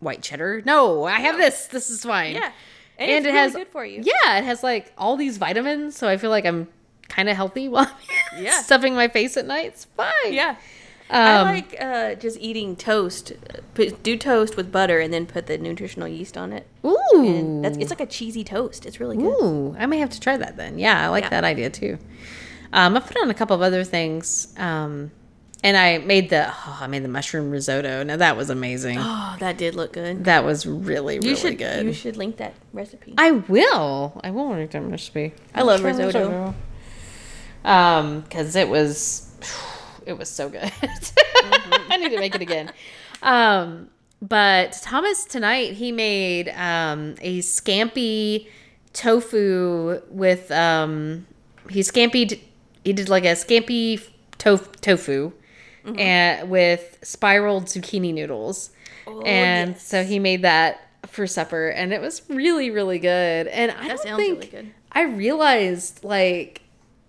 white 0.00 0.22
cheddar. 0.22 0.62
No, 0.64 1.04
I 1.04 1.20
have 1.20 1.36
this. 1.38 1.66
This 1.66 1.90
is 1.90 2.02
fine. 2.04 2.34
Yeah. 2.34 2.52
And, 2.98 3.10
and, 3.10 3.18
it's 3.18 3.26
it 3.26 3.28
really 3.30 3.38
has 3.38 3.52
good 3.54 3.68
for 3.68 3.84
you. 3.84 4.02
Yeah, 4.04 4.38
it 4.38 4.44
has 4.44 4.62
like 4.62 4.92
all 4.98 5.16
these 5.16 5.38
vitamins, 5.38 5.96
so 5.96 6.06
I 6.06 6.18
feel 6.18 6.28
like 6.30 6.44
I'm 6.44 6.68
kind 7.10 7.28
of 7.28 7.36
healthy 7.36 7.68
while 7.74 7.90
I'm 8.32 8.44
Yeah. 8.44 8.62
stuffing 8.62 8.94
my 8.94 9.08
face 9.08 9.36
at 9.36 9.46
night. 9.46 9.66
It's 9.66 9.84
fine. 9.84 10.32
Yeah. 10.32 10.56
I 11.12 11.34
Um, 11.34 11.46
like 11.48 11.76
uh, 11.80 12.14
just 12.14 12.38
eating 12.40 12.76
toast. 12.76 13.32
Put, 13.74 14.00
do 14.04 14.16
toast 14.16 14.56
with 14.56 14.70
butter 14.70 15.00
and 15.00 15.12
then 15.12 15.26
put 15.26 15.46
the 15.48 15.58
nutritional 15.58 16.06
yeast 16.06 16.36
on 16.38 16.52
it. 16.52 16.66
Ooh. 16.86 17.62
It's 17.64 17.90
like 17.90 18.00
a 18.00 18.06
cheesy 18.06 18.44
toast. 18.44 18.86
It's 18.86 19.00
really 19.00 19.16
good. 19.16 19.24
Ooh, 19.42 19.74
I 19.78 19.86
may 19.86 19.98
have 19.98 20.10
to 20.10 20.20
try 20.20 20.36
that 20.36 20.56
then. 20.56 20.78
Yeah, 20.78 21.04
I 21.04 21.08
like 21.08 21.24
Yeah. 21.24 21.30
that 21.30 21.44
idea 21.44 21.68
too. 21.68 21.98
Um, 22.72 22.96
I 22.96 23.00
put 23.00 23.16
on 23.20 23.28
a 23.28 23.34
couple 23.34 23.56
of 23.56 23.62
other 23.62 23.82
things, 23.82 24.54
um, 24.56 25.10
and 25.64 25.76
I 25.76 25.98
made 25.98 26.30
the 26.30 26.48
oh, 26.48 26.78
I 26.80 26.86
made 26.86 27.02
the 27.02 27.08
mushroom 27.08 27.50
risotto. 27.50 28.04
Now 28.04 28.16
that 28.16 28.36
was 28.36 28.48
amazing. 28.48 28.98
Oh, 29.00 29.36
that 29.40 29.56
did 29.56 29.74
look 29.74 29.92
good. 29.92 30.24
That 30.26 30.44
was 30.44 30.64
really 30.64 31.18
really 31.18 31.30
You 31.30 31.34
should 31.36 31.58
good. 31.58 31.84
you 31.86 31.92
should 31.92 32.16
link 32.16 32.36
that 32.36 32.54
recipe. 32.72 33.14
I 33.18 33.32
will. 33.32 34.20
I 34.22 34.30
will 34.30 34.50
link 34.50 34.70
that 34.70 34.82
recipe. 34.82 35.32
I 35.56 35.62
love 35.62 35.80
Try 35.80 35.90
risotto. 35.90 36.54
Um, 37.64 38.20
because 38.22 38.56
it 38.56 38.68
was, 38.68 39.30
it 40.06 40.14
was 40.18 40.28
so 40.28 40.48
good. 40.48 40.62
I 40.82 41.96
need 42.00 42.10
to 42.10 42.18
make 42.18 42.34
it 42.34 42.40
again. 42.42 42.72
Um, 43.22 43.90
but 44.22 44.72
Thomas 44.82 45.24
tonight 45.24 45.74
he 45.74 45.92
made 45.92 46.48
um 46.50 47.14
a 47.20 47.40
scampi 47.40 48.48
tofu 48.92 50.00
with 50.10 50.50
um 50.50 51.26
he 51.70 51.80
scampied 51.80 52.38
he 52.84 52.92
did 52.92 53.08
like 53.08 53.24
a 53.24 53.28
scampi 53.32 54.02
tof- 54.38 54.74
tofu 54.80 55.32
and 55.96 56.50
with 56.50 56.98
spiraled 57.02 57.64
zucchini 57.66 58.12
noodles. 58.12 58.70
and 59.24 59.70
yes. 59.70 59.82
so 59.86 60.04
he 60.04 60.18
made 60.18 60.42
that 60.42 60.86
for 61.06 61.26
supper 61.26 61.68
and 61.70 61.92
it 61.94 62.00
was 62.00 62.22
really 62.28 62.70
really 62.70 62.98
good. 62.98 63.46
And 63.48 63.70
I 63.72 63.88
That 63.88 64.02
don't 64.04 64.16
think 64.16 64.34
really 64.40 64.46
good. 64.48 64.74
I 64.92 65.02
realized 65.04 66.04
like 66.04 66.60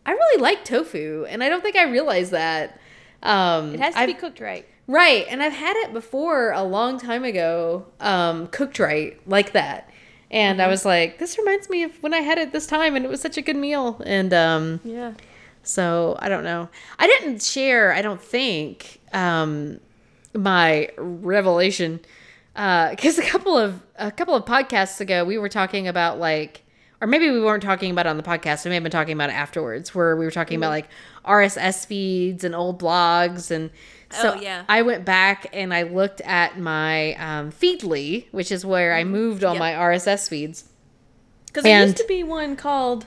I 0.06 0.12
really 0.12 0.42
like 0.42 0.66
tofu 0.66 1.26
and 1.30 1.44
I 1.44 1.50
don't 1.50 1.62
think 1.64 1.76
I 1.76 1.84
realized 1.84 2.32
that. 2.32 2.80
Um 3.24 3.74
It 3.76 3.80
has 3.80 3.94
to 3.94 4.00
I've- 4.02 4.14
be 4.14 4.20
cooked 4.20 4.40
right. 4.40 4.66
Right, 4.88 5.26
and 5.30 5.42
I've 5.42 5.54
had 5.54 5.76
it 5.78 5.94
before 5.94 6.52
a 6.52 6.64
long 6.64 7.00
time 7.00 7.24
ago, 7.24 7.86
um, 8.02 8.48
cooked 8.48 8.78
right 8.80 9.18
like 9.26 9.54
that, 9.54 9.88
and 10.32 10.58
Mm-hmm. 10.60 10.68
I 10.68 10.70
was 10.70 10.84
like, 10.86 11.18
"This 11.18 11.38
reminds 11.38 11.70
me 11.70 11.84
of 11.84 11.92
when 12.04 12.14
I 12.14 12.18
had 12.22 12.38
it 12.40 12.52
this 12.52 12.66
time, 12.68 12.96
and 12.96 13.06
it 13.06 13.08
was 13.10 13.22
such 13.22 13.38
a 13.38 13.42
good 13.42 13.56
meal." 13.56 14.02
And 14.06 14.34
um, 14.34 14.82
Yeah. 14.84 15.14
so 15.64 16.18
I 16.20 16.28
don't 16.28 16.44
know. 16.44 16.68
I 17.00 17.08
didn't 17.08 17.42
share. 17.42 17.94
I 17.94 18.02
don't 18.02 18.22
think 18.22 19.00
um, 19.14 19.80
my 20.34 20.90
revelation 20.98 22.02
because 22.54 23.18
a 23.18 23.24
couple 23.24 23.58
of 23.58 23.82
a 23.98 24.12
couple 24.12 24.36
of 24.36 24.44
podcasts 24.46 25.00
ago 25.00 25.24
we 25.24 25.38
were 25.38 25.48
talking 25.50 25.88
about 25.88 26.20
like, 26.20 26.61
or 27.02 27.08
maybe 27.08 27.30
we 27.32 27.42
weren't 27.42 27.64
talking 27.64 27.92
about 27.92 28.06
it 28.06 28.10
on 28.10 28.18
the 28.18 28.24
podcast. 28.24 28.64
We 28.64 28.70
may 28.70 28.76
have 28.76 28.84
been 28.84 28.92
talking 28.92 29.14
about 29.14 29.30
it 29.30 29.34
afterwards, 29.34 29.94
where 29.96 30.16
we 30.16 30.24
were 30.24 30.32
talking 30.32 30.58
about 30.58 30.70
like 30.70 30.88
RSS 31.26 31.86
feeds 31.86 32.44
and 32.44 32.56
old 32.56 32.80
blogs 32.82 33.52
and. 33.52 33.72
So 34.12 34.34
Oh, 34.36 34.42
yeah. 34.42 34.66
I 34.68 34.82
went 34.82 35.06
back 35.06 35.48
and 35.54 35.74
I 35.74 35.84
looked 35.84 36.20
at 36.22 36.60
my 36.60 37.14
um, 37.14 37.52
Feedly, 37.52 38.26
which 38.32 38.52
is 38.52 38.66
where 38.66 38.94
I 38.94 39.04
moved 39.06 39.44
all 39.44 39.54
Yep. 39.54 39.60
my 39.60 39.72
RSS 39.72 40.28
feeds. 40.30 40.66
Because 41.48 41.64
there 41.64 41.82
used 41.82 41.96
to 41.98 42.06
be 42.08 42.22
one 42.24 42.56
called. 42.58 43.06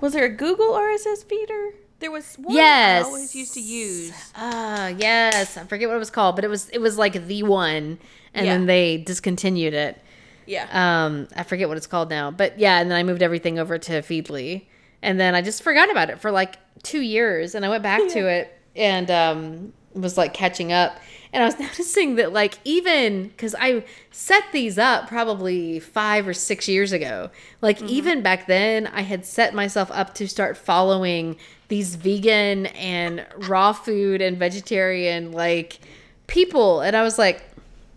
Was 0.00 0.12
there 0.12 0.24
a 0.26 0.28
Google 0.28 0.72
RSS 0.72 1.24
feeder? 1.24 1.70
There 2.00 2.10
was 2.10 2.34
one 2.36 2.54
Yes. 2.54 3.04
I 3.06 3.08
always 3.08 3.34
used 3.34 3.54
to 3.54 3.60
use. 3.62 4.12
Ah, 4.36 4.88
yes. 4.88 5.56
I 5.56 5.64
forget 5.64 5.88
what 5.88 5.94
it 5.96 5.98
was 6.00 6.10
called, 6.10 6.36
but 6.36 6.44
it 6.44 6.48
was 6.48 6.68
it 6.68 6.78
was 6.78 6.98
like 6.98 7.26
the 7.26 7.42
one, 7.42 7.98
and 8.34 8.46
Yeah. 8.46 8.52
then 8.52 8.66
they 8.66 8.98
discontinued 8.98 9.72
it. 9.72 9.98
Yeah. 10.46 10.68
Um, 10.70 11.28
I 11.36 11.42
forget 11.42 11.68
what 11.68 11.76
it's 11.76 11.86
called 11.86 12.08
now, 12.08 12.30
but 12.30 12.58
yeah, 12.58 12.80
and 12.80 12.90
then 12.90 12.96
I 12.96 13.02
moved 13.02 13.22
everything 13.22 13.58
over 13.58 13.78
to 13.78 13.92
Feedly, 14.02 14.64
and 15.02 15.20
then 15.20 15.34
I 15.34 15.42
just 15.42 15.62
forgot 15.62 15.90
about 15.90 16.08
it 16.10 16.20
for 16.20 16.30
like 16.30 16.56
two 16.82 17.00
years, 17.00 17.54
and 17.54 17.64
I 17.64 17.68
went 17.68 17.82
back 17.82 18.08
to 18.08 18.26
it 18.26 18.52
and 18.74 19.10
um, 19.10 19.72
was 19.92 20.16
like 20.16 20.34
catching 20.34 20.72
up, 20.72 20.98
and 21.32 21.42
I 21.42 21.46
was 21.46 21.58
noticing 21.60 22.14
that 22.16 22.32
like 22.32 22.58
even 22.64 23.28
because 23.28 23.54
I 23.58 23.84
set 24.12 24.44
these 24.52 24.78
up 24.78 25.08
probably 25.08 25.80
five 25.80 26.28
or 26.28 26.34
six 26.34 26.68
years 26.68 26.92
ago, 26.92 27.30
like 27.60 27.82
even 27.82 28.22
back 28.22 28.46
then 28.46 28.86
I 28.86 29.02
had 29.02 29.24
set 29.26 29.52
myself 29.52 29.90
up 29.90 30.14
to 30.14 30.28
start 30.28 30.56
following 30.56 31.36
these 31.68 31.96
vegan 31.96 32.66
and 32.66 33.26
raw 33.48 33.72
food 33.72 34.22
and 34.22 34.38
vegetarian 34.38 35.32
like 35.32 35.80
people, 36.28 36.80
and 36.80 36.96
I 36.96 37.02
was 37.02 37.18
like 37.18 37.42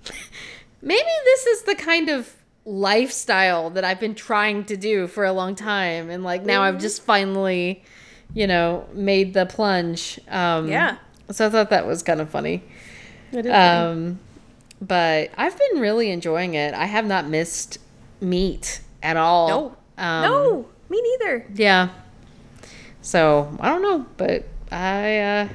maybe 0.81 1.09
this 1.25 1.45
is 1.45 1.63
the 1.63 1.75
kind 1.75 2.09
of 2.09 2.35
lifestyle 2.65 3.69
that 3.71 3.83
I've 3.83 3.99
been 3.99 4.15
trying 4.15 4.65
to 4.65 4.77
do 4.77 5.07
for 5.07 5.25
a 5.25 5.33
long 5.33 5.55
time. 5.55 6.09
And 6.09 6.23
like 6.23 6.45
now 6.45 6.61
I've 6.61 6.79
just 6.79 7.03
finally, 7.03 7.83
you 8.33 8.47
know, 8.47 8.87
made 8.93 9.33
the 9.33 9.45
plunge. 9.45 10.19
Um, 10.27 10.67
Yeah. 10.67 10.97
So 11.31 11.45
I 11.45 11.49
thought 11.49 11.69
that 11.69 11.85
was 11.85 12.01
kind 12.03 12.21
of 12.21 12.29
funny. 12.29 12.63
That 13.31 13.45
is 13.45 13.51
funny. 13.51 14.01
Um, 14.01 14.19
but 14.81 15.31
I've 15.37 15.57
been 15.57 15.81
really 15.81 16.09
enjoying 16.09 16.53
it. 16.53 16.73
I 16.73 16.85
have 16.85 17.05
not 17.05 17.27
missed 17.27 17.77
meat 18.21 18.81
at 19.03 19.17
all. 19.17 19.47
No. 19.47 19.75
Um, 20.03 20.21
no, 20.23 20.65
me 20.89 21.01
neither. 21.01 21.45
Yeah. 21.53 21.89
So 23.01 23.55
I 23.59 23.69
don't 23.69 23.81
know, 23.81 24.05
but 24.17 24.45
I 24.71 25.19
uh, 25.19 25.49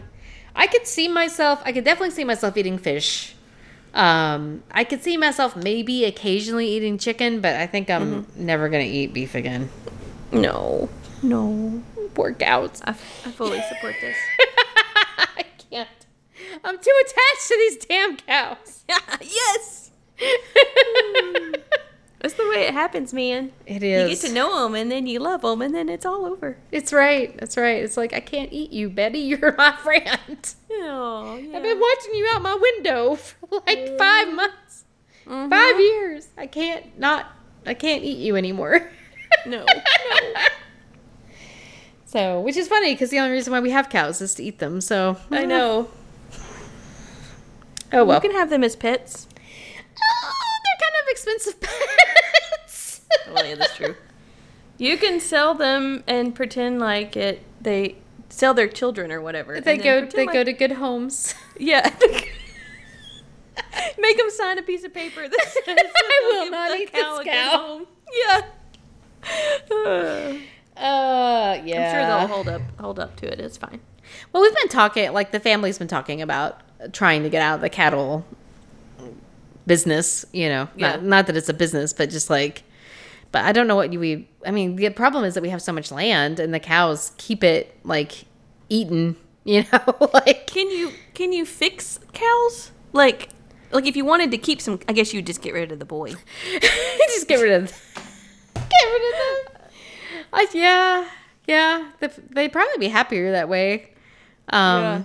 I 0.54 0.66
could 0.66 0.86
see 0.86 1.08
myself. 1.08 1.60
I 1.64 1.72
could 1.72 1.84
definitely 1.84 2.14
see 2.14 2.24
myself 2.24 2.56
eating 2.56 2.78
fish. 2.78 3.34
Um, 3.94 4.64
I 4.72 4.82
could 4.84 5.02
see 5.02 5.16
myself 5.16 5.54
maybe 5.56 6.04
occasionally 6.04 6.66
eating 6.68 6.98
chicken, 6.98 7.40
but 7.40 7.54
I 7.54 7.66
think 7.66 7.88
I'm 7.88 8.26
never 8.36 8.68
gonna 8.68 8.84
eat 8.84 9.14
beef 9.14 9.34
again. 9.34 9.70
No. 10.32 10.88
No. 11.22 11.82
Workouts. 12.14 12.82
I, 12.84 12.90
I 12.90 13.30
fully 13.30 13.62
support 13.68 13.94
this. 14.00 14.16
I 15.36 15.44
can't. 15.70 15.88
I'm 16.64 16.76
too 16.76 17.02
attached 17.02 17.48
to 17.48 17.56
these 17.56 17.86
damn 17.86 18.16
cows. 18.16 18.84
yes. 19.20 19.90
That's 22.24 22.32
the 22.36 22.48
way 22.48 22.62
it 22.66 22.72
happens, 22.72 23.12
man. 23.12 23.52
It 23.66 23.82
You 23.82 24.08
get 24.08 24.18
to 24.20 24.32
know 24.32 24.62
them, 24.64 24.74
and 24.74 24.90
then 24.90 25.06
you 25.06 25.18
love 25.18 25.42
them, 25.42 25.60
and 25.60 25.74
then 25.74 25.90
it's 25.90 26.06
all 26.06 26.24
over. 26.24 26.56
It's 26.72 26.90
right. 26.90 27.36
That's 27.38 27.58
right. 27.58 27.82
It's 27.84 27.98
like 27.98 28.14
I 28.14 28.20
can't 28.20 28.50
eat 28.50 28.72
you, 28.72 28.88
Betty. 28.88 29.18
You're 29.28 29.54
my 29.58 29.72
friend. 29.76 30.54
Oh, 30.72 31.36
yeah. 31.36 31.54
I've 31.58 31.62
been 31.62 31.78
watching 31.78 32.14
you 32.14 32.26
out 32.32 32.40
my 32.40 32.54
window 32.54 33.16
for 33.16 33.36
like 33.66 33.98
five 33.98 34.32
months, 34.32 34.84
Mhm. 35.26 35.50
five 35.50 35.78
years. 35.78 36.28
I 36.38 36.46
can't 36.46 36.98
not. 36.98 37.26
I 37.66 37.74
can't 37.74 38.02
eat 38.02 38.16
you 38.16 38.36
anymore. 38.36 38.90
No, 39.46 39.58
no. 39.58 39.66
So, 42.06 42.40
which 42.40 42.56
is 42.56 42.68
funny 42.68 42.94
because 42.94 43.10
the 43.10 43.18
only 43.18 43.32
reason 43.32 43.52
why 43.52 43.60
we 43.60 43.70
have 43.72 43.90
cows 43.90 44.22
is 44.22 44.34
to 44.36 44.42
eat 44.44 44.60
them. 44.60 44.80
So 44.80 45.18
I 45.30 45.44
know. 45.44 45.90
Oh 47.92 48.04
well. 48.04 48.16
You 48.16 48.20
can 48.30 48.30
have 48.38 48.48
them 48.48 48.64
as 48.64 48.76
pets. 48.76 49.26
Oh, 51.04 51.06
of 51.06 51.10
expensive 51.10 51.60
pets. 52.60 53.00
Well, 53.32 53.46
yeah, 53.46 53.54
that's 53.56 53.76
true. 53.76 53.94
You 54.78 54.96
can 54.98 55.20
sell 55.20 55.54
them 55.54 56.02
and 56.06 56.34
pretend 56.34 56.78
like 56.80 57.16
it. 57.16 57.42
They 57.60 57.96
sell 58.28 58.54
their 58.54 58.68
children 58.68 59.12
or 59.12 59.20
whatever. 59.20 59.60
they 59.60 59.76
go. 59.78 60.04
They 60.06 60.26
like- 60.26 60.32
go 60.34 60.44
to 60.44 60.52
good 60.52 60.72
homes. 60.72 61.34
Yeah. 61.56 61.88
Make 63.96 64.16
them 64.18 64.28
sign 64.30 64.58
a 64.58 64.62
piece 64.62 64.82
of 64.82 64.92
paper 64.92 65.28
that 65.28 65.40
says 65.40 65.62
I 65.66 65.74
give 66.42 66.50
not 66.50 66.76
eat 66.76 66.92
this 66.92 67.20
cow. 67.24 67.58
home. 67.58 67.86
Yeah. 68.12 68.40
Uh, 70.76 71.60
yeah. 71.64 71.86
I'm 71.86 71.92
sure 71.94 72.04
they'll 72.18 72.26
hold 72.36 72.48
up 72.48 72.60
hold 72.80 72.98
up 72.98 73.14
to 73.14 73.32
it. 73.32 73.38
It's 73.38 73.56
fine. 73.56 73.78
Well, 74.32 74.42
we've 74.42 74.52
been 74.56 74.66
talking, 74.68 75.12
like 75.12 75.30
the 75.30 75.38
family's 75.38 75.78
been 75.78 75.86
talking 75.86 76.20
about 76.20 76.60
trying 76.92 77.22
to 77.22 77.30
get 77.30 77.42
out 77.42 77.54
of 77.54 77.60
the 77.60 77.70
cattle 77.70 78.26
business. 79.66 80.24
You 80.32 80.48
know, 80.48 80.68
Yeah. 80.76 80.92
not, 80.96 81.04
not 81.04 81.26
that 81.26 81.36
it's 81.36 81.48
a 81.48 81.54
business, 81.54 81.92
but 81.92 82.10
just 82.10 82.30
like, 82.30 82.62
but 83.32 83.44
I 83.44 83.52
don't 83.52 83.66
know 83.66 83.76
what 83.76 83.92
you 83.92 83.98
we. 84.00 84.28
I 84.46 84.50
mean, 84.50 84.76
the 84.76 84.88
problem 84.90 85.24
is 85.24 85.34
that 85.34 85.42
we 85.42 85.48
have 85.50 85.62
so 85.62 85.72
much 85.72 85.90
land, 85.90 86.38
and 86.40 86.52
the 86.54 86.60
cows 86.60 87.12
keep 87.18 87.42
it 87.44 87.76
like 87.84 88.24
eaten. 88.68 89.16
You 89.46 89.62
know, 89.70 90.08
like 90.14 90.46
Can 90.46 90.70
you 90.70 90.90
can 91.12 91.34
you 91.34 91.44
fix 91.44 92.00
cows? 92.14 92.70
Like 92.94 93.28
like 93.72 93.84
if 93.86 93.94
you 93.94 94.02
wanted 94.06 94.30
to 94.30 94.38
keep 94.38 94.58
some, 94.62 94.80
I 94.88 94.94
guess 94.94 95.12
you'd 95.12 95.26
just 95.26 95.42
get 95.42 95.52
rid 95.52 95.70
of 95.70 95.78
the 95.78 95.84
boy. 95.84 96.12
just 97.10 97.28
get 97.28 97.42
rid 97.42 97.52
of, 97.52 97.70
get 98.54 98.84
rid 98.84 99.02
of 99.12 99.20
them. 99.20 99.68
I, 100.32 100.46
yeah, 100.54 101.08
yeah. 101.46 101.90
They, 102.00 102.08
they'd 102.30 102.52
probably 102.52 102.78
be 102.78 102.88
happier 102.88 103.32
that 103.32 103.50
way. 103.50 103.90
Um, 104.48 104.80
Yeah. 104.82 105.02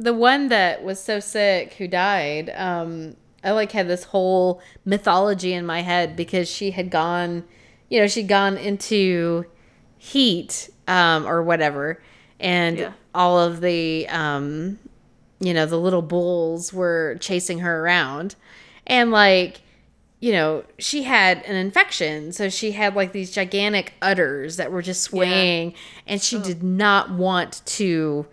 the 0.00 0.12
one 0.14 0.48
that 0.48 0.82
was 0.82 1.00
so 1.00 1.20
sick 1.20 1.74
who 1.74 1.86
died, 1.86 2.50
um, 2.56 3.14
I 3.44 3.52
like 3.52 3.72
had 3.72 3.88
this 3.88 4.04
whole 4.04 4.60
mythology 4.84 5.52
in 5.52 5.64
my 5.64 5.80
head 5.82 6.16
because 6.16 6.48
she 6.48 6.72
had 6.72 6.90
gone, 6.90 7.44
you 7.88 8.00
know, 8.00 8.06
she'd 8.06 8.28
gone 8.28 8.56
into 8.56 9.44
heat, 9.96 10.70
um, 10.86 11.26
or 11.26 11.42
whatever. 11.42 12.02
And 12.40 12.78
Yeah. 12.78 12.92
all 13.14 13.38
of 13.38 13.60
the, 13.60 14.06
um, 14.08 14.78
you 15.40 15.54
know, 15.54 15.66
the 15.66 15.78
little 15.78 16.02
bulls 16.02 16.72
were 16.72 17.16
chasing 17.20 17.60
her 17.60 17.80
around. 17.84 18.34
And 18.86 19.10
like, 19.12 19.60
you 20.20 20.32
know, 20.32 20.64
she 20.78 21.04
had 21.04 21.44
an 21.44 21.54
infection. 21.54 22.32
So 22.32 22.48
she 22.48 22.72
had 22.72 22.96
like 22.96 23.12
these 23.12 23.30
gigantic 23.30 23.92
udders 24.02 24.56
that 24.56 24.72
were 24.72 24.82
just 24.82 25.02
swaying. 25.02 25.74
And 26.08 26.20
she 26.20 26.40
did 26.40 26.62
not 26.62 27.10
want 27.12 27.62
to, 27.66 28.26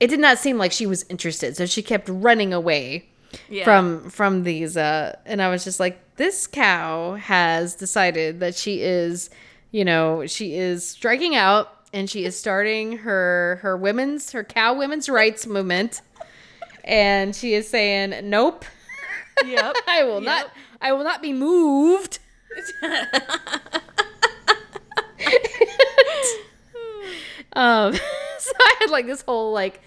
it 0.00 0.08
did 0.08 0.18
not 0.18 0.38
seem 0.38 0.58
like 0.58 0.72
she 0.72 0.86
was 0.86 1.04
interested. 1.08 1.56
So 1.56 1.66
she 1.66 1.82
kept 1.82 2.08
running 2.08 2.52
away 2.52 3.08
Yeah. 3.48 3.64
from 3.64 4.10
from 4.10 4.42
these 4.44 4.76
uh 4.76 5.16
and 5.26 5.40
I 5.42 5.48
was 5.48 5.64
just 5.64 5.80
like 5.80 5.98
this 6.16 6.46
cow 6.46 7.14
has 7.14 7.74
decided 7.74 8.40
that 8.40 8.54
she 8.54 8.82
is 8.82 9.30
you 9.70 9.84
know 9.84 10.26
she 10.26 10.54
is 10.54 10.86
striking 10.86 11.34
out 11.34 11.70
and 11.92 12.08
she 12.08 12.24
is 12.24 12.38
starting 12.38 12.98
her 12.98 13.58
her 13.62 13.76
women's 13.76 14.32
her 14.32 14.44
cow 14.44 14.74
women's 14.74 15.08
rights 15.08 15.46
movement 15.46 16.00
and 16.84 17.34
she 17.34 17.54
is 17.54 17.68
saying 17.68 18.28
nope 18.28 18.64
Yep. 19.44 19.76
I 19.88 20.04
will 20.04 20.20
not 20.20 20.50
I 20.80 20.92
will 20.92 21.04
not 21.04 21.20
be 21.22 21.32
moved 21.32 22.18
um 27.54 27.94
so 27.94 28.52
I 28.60 28.74
had 28.80 28.90
like 28.90 29.06
this 29.06 29.22
whole 29.22 29.52
like 29.52 29.80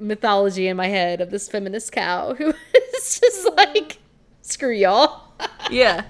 mythology 0.00 0.66
in 0.66 0.76
my 0.76 0.88
head 0.88 1.20
of 1.20 1.30
this 1.30 1.48
feminist 1.48 1.92
cow 1.92 2.34
who 2.34 2.48
is 2.96 3.20
just 3.20 3.48
like 3.56 3.98
screw 4.42 4.72
y'all 4.72 5.22
yeah. 5.70 6.04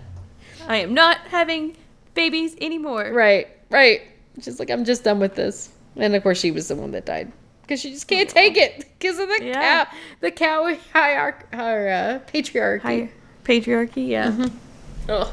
I 0.68 0.76
am 0.76 0.94
not 0.94 1.18
having 1.28 1.76
babies 2.14 2.54
anymore. 2.60 3.10
right 3.12 3.48
right 3.70 4.02
She's 4.40 4.58
like 4.60 4.70
i'm 4.70 4.84
just 4.84 5.04
done 5.04 5.18
with 5.20 5.34
this 5.34 5.70
and 5.96 6.14
of 6.14 6.22
course 6.22 6.38
she 6.40 6.50
was 6.50 6.68
the 6.68 6.76
one 6.76 6.92
that 6.92 7.04
died 7.04 7.30
because 7.62 7.80
she 7.80 7.90
just 7.90 8.06
can't 8.08 8.28
take 8.28 8.56
it 8.56 8.78
because 8.98 9.18
of 9.18 9.28
the 9.28 9.38
Yeah. 9.44 9.84
cow 9.84 9.92
the 10.20 10.30
cow 10.30 10.76
hierarchy 10.92 11.46
or 11.52 11.88
uh, 11.88 12.18
patriarchy 12.32 12.82
Hi. 12.82 13.10
Patriarchy, 13.44 14.08
yeah. 14.08 14.30
Mm-hmm. 14.30 15.10
Ugh. 15.10 15.32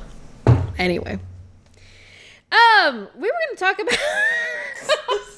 Anyway. 0.78 1.20
Um, 2.52 3.08
we 3.16 3.22
were 3.22 3.36
going 3.46 3.54
to 3.54 3.58
talk 3.58 3.80
about. 3.80 3.98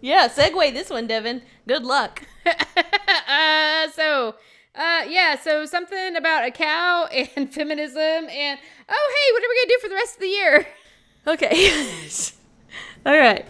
Yeah, 0.00 0.28
segue 0.28 0.72
this 0.72 0.90
one, 0.90 1.06
Devin. 1.06 1.42
Good 1.66 1.84
luck. 1.84 2.22
uh, 2.46 3.88
so, 3.90 4.34
uh, 4.74 5.04
yeah, 5.08 5.36
so 5.38 5.66
something 5.66 6.16
about 6.16 6.44
a 6.44 6.50
cow 6.50 7.06
and 7.36 7.52
feminism 7.52 7.98
and 8.28 8.58
oh, 8.88 9.14
hey, 9.14 9.32
what 9.32 9.42
are 9.42 9.48
we 9.48 9.56
going 9.56 9.68
to 9.68 9.68
do 9.68 9.78
for 9.82 9.88
the 9.88 9.94
rest 9.94 10.14
of 10.14 10.20
the 10.20 10.28
year? 10.28 10.66
Okay. 11.26 11.72
All 13.06 13.16
right. 13.18 13.44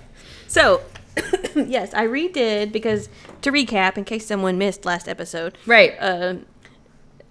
So, 0.48 0.82
yes, 1.56 1.92
I 1.94 2.06
redid 2.06 2.72
because 2.72 3.08
to 3.42 3.50
recap, 3.52 3.98
in 3.98 4.04
case 4.04 4.26
someone 4.26 4.58
missed 4.58 4.84
last 4.84 5.08
episode, 5.08 5.58
Right. 5.66 5.94
um, 6.00 6.46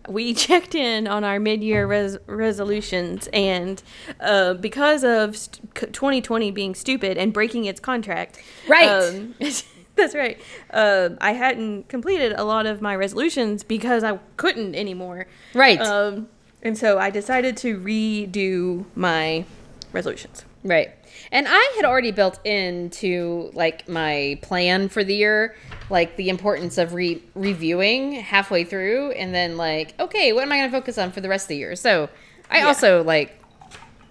we 0.08 0.34
checked 0.46 0.76
in 0.76 1.08
on 1.08 1.24
our 1.24 1.40
mid-year 1.40 1.86
res- 1.88 2.18
resolutions, 2.28 3.28
and 3.34 3.82
uh, 4.20 4.54
because 4.56 5.04
of 5.04 5.36
st- 5.38 5.94
2020 5.94 6.52
being 6.52 6.76
stupid 6.76 7.18
and 7.18 7.32
breaking 7.34 7.66
its 7.66 7.80
contract, 7.80 8.40
Right. 8.68 8.88
um, 8.88 9.36
that's 9.96 10.14
right. 10.16 10.38
Um 10.72 11.18
I 11.22 11.32
hadn't 11.34 11.88
completed 11.88 12.34
a 12.36 12.44
lot 12.44 12.66
of 12.66 12.82
my 12.82 12.96
resolutions 12.96 13.64
because 13.64 14.04
I 14.04 14.20
couldn't 14.38 14.76
anymore. 14.76 15.28
Right. 15.54 15.80
Um, 15.80 16.28
and 16.62 16.78
so 16.78 16.98
I 17.00 17.10
decided 17.12 17.56
to 17.58 17.80
redo 17.80 18.86
my 18.96 19.46
resolutions. 19.94 20.44
Right. 20.64 20.92
And 21.36 21.48
I 21.50 21.74
had 21.76 21.84
already 21.84 22.12
built 22.12 22.40
into 22.46 23.52
like 23.54 23.90
my 23.90 24.40
plan 24.42 24.88
for 24.88 25.04
the 25.04 25.14
year, 25.14 25.54
like 25.90 26.16
the 26.16 26.30
importance 26.30 26.78
of 26.78 26.94
re- 26.94 27.22
reviewing 27.36 28.14
halfway 28.14 28.64
through 28.64 29.12
and 29.12 29.36
then 29.36 29.58
like, 29.58 29.94
okay, 30.00 30.32
what 30.32 30.44
am 30.44 30.52
I 30.54 30.60
going 30.60 30.72
to 30.72 30.78
focus 30.78 30.98
on 30.98 31.12
for 31.12 31.20
the 31.20 31.28
rest 31.28 31.44
of 31.46 31.50
the 31.50 31.58
year? 31.58 31.76
So 31.76 32.08
I 32.50 32.60
Yeah. 32.60 32.68
also 32.68 33.04
like, 33.04 33.38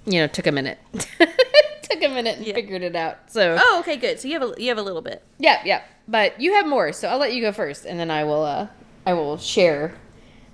you 0.05 0.21
know, 0.21 0.27
took 0.27 0.47
a 0.47 0.53
minute, 0.53 0.79
took 0.93 2.03
a 2.03 2.09
minute 2.09 2.37
and 2.37 2.47
Yeah. 2.47 2.53
figured 2.53 2.83
it 2.83 2.95
out. 2.95 3.17
So 3.31 3.57
Oh, 3.59 3.79
okay, 3.81 3.97
good. 3.97 4.21
So 4.21 4.29
you 4.29 4.39
have 4.39 4.43
a 4.51 4.61
you 4.61 4.69
have 4.69 4.77
a 4.79 4.83
little 4.83 5.01
bit. 5.01 5.23
yeah, 5.39 5.63
yeah. 5.65 5.81
But 6.07 6.39
you 6.39 6.53
have 6.53 6.67
more, 6.67 6.93
so 6.93 7.09
I'll 7.09 7.17
let 7.17 7.33
you 7.33 7.41
go 7.41 7.53
first, 7.53 7.87
and 7.87 7.99
then 7.99 8.11
I 8.11 8.25
will, 8.25 8.43
uh, 8.45 8.67
I 9.07 9.15
will 9.15 9.39
share, 9.39 9.95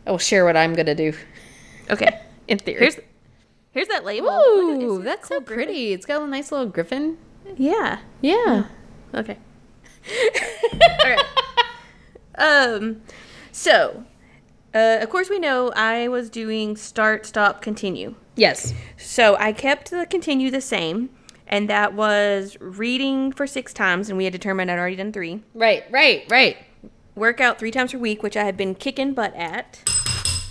I 0.06 0.12
will 0.12 0.18
share 0.18 0.44
what 0.44 0.56
I'm 0.56 0.76
gonna 0.76 0.94
do 0.94 1.12
Okay. 1.90 2.16
in 2.46 2.58
theory. 2.58 2.78
Here's 2.78 3.00
here's 3.72 3.88
that 3.88 4.04
label. 4.04 4.30
At- 4.30 4.46
Ooh, 4.46 5.02
that's 5.02 5.28
so 5.28 5.36
cool, 5.36 5.40
Griffin? 5.46 5.64
pretty. 5.66 5.92
It's 5.92 6.06
got 6.06 6.22
a 6.22 6.26
nice 6.26 6.50
little 6.52 6.66
griffin. 6.66 7.18
Yeah. 7.56 7.98
Yeah. 8.20 8.66
Okay. 9.14 9.38
All 10.72 11.10
right. 11.10 11.24
Um, 12.36 13.02
so, 13.52 14.04
uh, 14.74 14.98
of 15.00 15.10
course, 15.10 15.28
we 15.28 15.38
know 15.38 15.70
I 15.74 16.08
was 16.08 16.30
doing 16.30 16.76
start, 16.76 17.26
stop, 17.26 17.60
continue. 17.60 18.14
Yes. 18.36 18.72
So 18.96 19.36
I 19.38 19.52
kept 19.52 19.90
the 19.90 20.06
continue 20.06 20.50
the 20.50 20.60
same, 20.60 21.10
and 21.46 21.68
that 21.68 21.92
was 21.94 22.56
reading 22.60 23.32
for 23.32 23.46
six 23.46 23.72
times, 23.74 24.08
and 24.08 24.16
we 24.16 24.24
had 24.24 24.32
determined 24.32 24.70
I'd 24.70 24.78
already 24.78 24.96
done 24.96 25.12
three. 25.12 25.42
Right. 25.54 25.84
Right. 25.90 26.24
Right. 26.30 26.56
Work 27.14 27.40
out 27.40 27.58
three 27.58 27.70
times 27.72 27.92
per 27.92 27.98
week, 27.98 28.22
which 28.22 28.36
I 28.36 28.44
had 28.44 28.56
been 28.56 28.74
kicking 28.74 29.12
butt 29.12 29.34
at. 29.34 29.80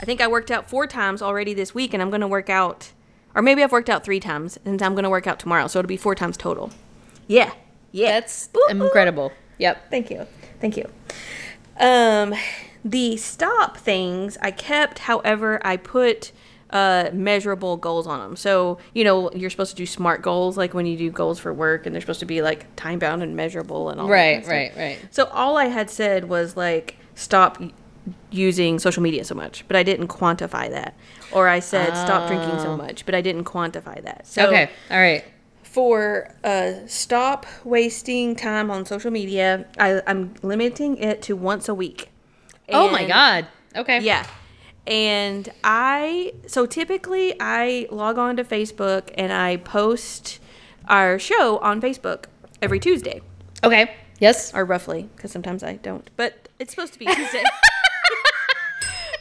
I 0.01 0.05
think 0.05 0.21
I 0.21 0.27
worked 0.27 0.51
out 0.51 0.69
four 0.69 0.85
times 0.85 1.21
already 1.21 1.53
this 1.53 1.73
week, 1.73 1.93
and 1.93 2.01
I'm 2.03 2.09
going 2.09 2.21
to 2.21 2.27
work 2.27 2.49
out, 2.49 2.91
or 3.35 3.41
maybe 3.41 3.63
I've 3.63 3.71
worked 3.71 3.89
out 3.89 4.03
three 4.03 4.19
times, 4.19 4.57
and 4.65 4.81
I'm 4.81 4.93
going 4.93 5.03
to 5.03 5.09
work 5.09 5.27
out 5.27 5.39
tomorrow, 5.39 5.67
so 5.67 5.79
it'll 5.79 5.87
be 5.87 5.97
four 5.97 6.15
times 6.15 6.37
total. 6.37 6.71
Yeah. 7.27 7.51
Yeah. 7.91 8.19
That's 8.19 8.49
Ooh, 8.55 8.59
ooh. 8.59 8.83
incredible. 8.85 9.31
Yep. 9.57 9.89
Thank 9.89 10.09
you. 10.11 10.25
Thank 10.61 10.77
you. 10.77 10.85
Um, 11.79 12.33
the 12.83 13.17
stop 13.17 13.77
things 13.77 14.37
I 14.41 14.51
kept, 14.51 14.99
however, 14.99 15.59
I 15.65 15.77
put 15.77 16.31
uh, 16.71 17.09
measurable 17.13 17.77
goals 17.77 18.05
on 18.07 18.19
them. 18.19 18.35
So, 18.35 18.77
you 18.93 19.03
know, 19.03 19.31
you're 19.31 19.49
supposed 19.49 19.71
to 19.71 19.75
do 19.75 19.85
SMART 19.85 20.21
goals, 20.21 20.55
like 20.57 20.73
when 20.73 20.85
you 20.85 20.97
do 20.97 21.09
goals 21.11 21.39
for 21.39 21.53
work, 21.53 21.85
and 21.85 21.93
they're 21.95 22.01
supposed 22.01 22.19
to 22.19 22.25
be 22.25 22.41
like 22.41 22.73
time 22.75 22.99
bound 22.99 23.23
and 23.23 23.35
measurable 23.35 23.89
and 23.89 23.99
all 23.99 24.07
right, 24.09 24.43
that 24.43 24.49
kind 24.49 24.51
Right. 24.51 24.65
stuff. 24.71 24.77
Right. 24.79 24.97
Right. 25.01 25.13
So 25.13 25.25
all 25.33 25.57
I 25.57 25.65
had 25.65 25.89
said 25.89 26.29
was 26.29 26.55
like 26.55 26.97
stop 27.15 27.61
using 28.31 28.79
social 28.79 29.03
media 29.03 29.23
so 29.23 29.35
much, 29.35 29.65
but 29.67 29.75
I 29.77 29.83
didn't 29.83 30.07
quantify 30.07 30.69
that. 30.69 30.95
Or 31.31 31.47
I 31.47 31.59
said 31.59 31.93
stop 31.95 32.27
drinking 32.27 32.59
so 32.59 32.75
much, 32.77 33.05
but 33.05 33.13
I 33.15 33.21
didn't 33.21 33.43
quantify 33.45 34.01
that. 34.03 34.25
So 34.27 34.47
okay. 34.47 34.69
All 34.89 34.97
right. 34.99 35.23
for 35.63 36.33
uh, 36.43 36.73
stop 36.87 37.45
wasting 37.63 38.35
time 38.35 38.71
on 38.71 38.85
social 38.85 39.11
media, 39.11 39.65
I, 39.77 40.01
I'm 40.07 40.33
limiting 40.41 40.97
it 40.97 41.21
to 41.23 41.35
once 41.35 41.69
a 41.69 41.73
week. 41.73 42.09
oh 42.69 42.89
my 42.91 43.05
god. 43.05 43.47
Okay. 43.75 43.99
Yeah. 44.01 44.25
And 44.87 45.49
I, 45.63 46.33
so 46.47 46.65
typically 46.65 47.35
I 47.39 47.85
log 47.91 48.17
on 48.17 48.37
to 48.37 48.43
Facebook 48.43 49.11
and 49.15 49.31
I 49.31 49.57
post 49.57 50.39
our 50.87 51.19
show 51.19 51.59
on 51.59 51.79
Facebook 51.79 52.25
every 52.61 52.79
Tuesday, 52.79 53.21
Okay. 53.63 53.93
Yes. 54.19 54.51
or 54.55 54.65
roughly, 54.65 55.07
because 55.15 55.31
sometimes 55.31 55.61
I 55.63 55.75
don't, 55.75 56.09
but 56.17 56.49
it's 56.57 56.71
supposed 56.71 56.93
to 56.93 56.99
be 56.99 57.05
Tuesday. 57.13 57.43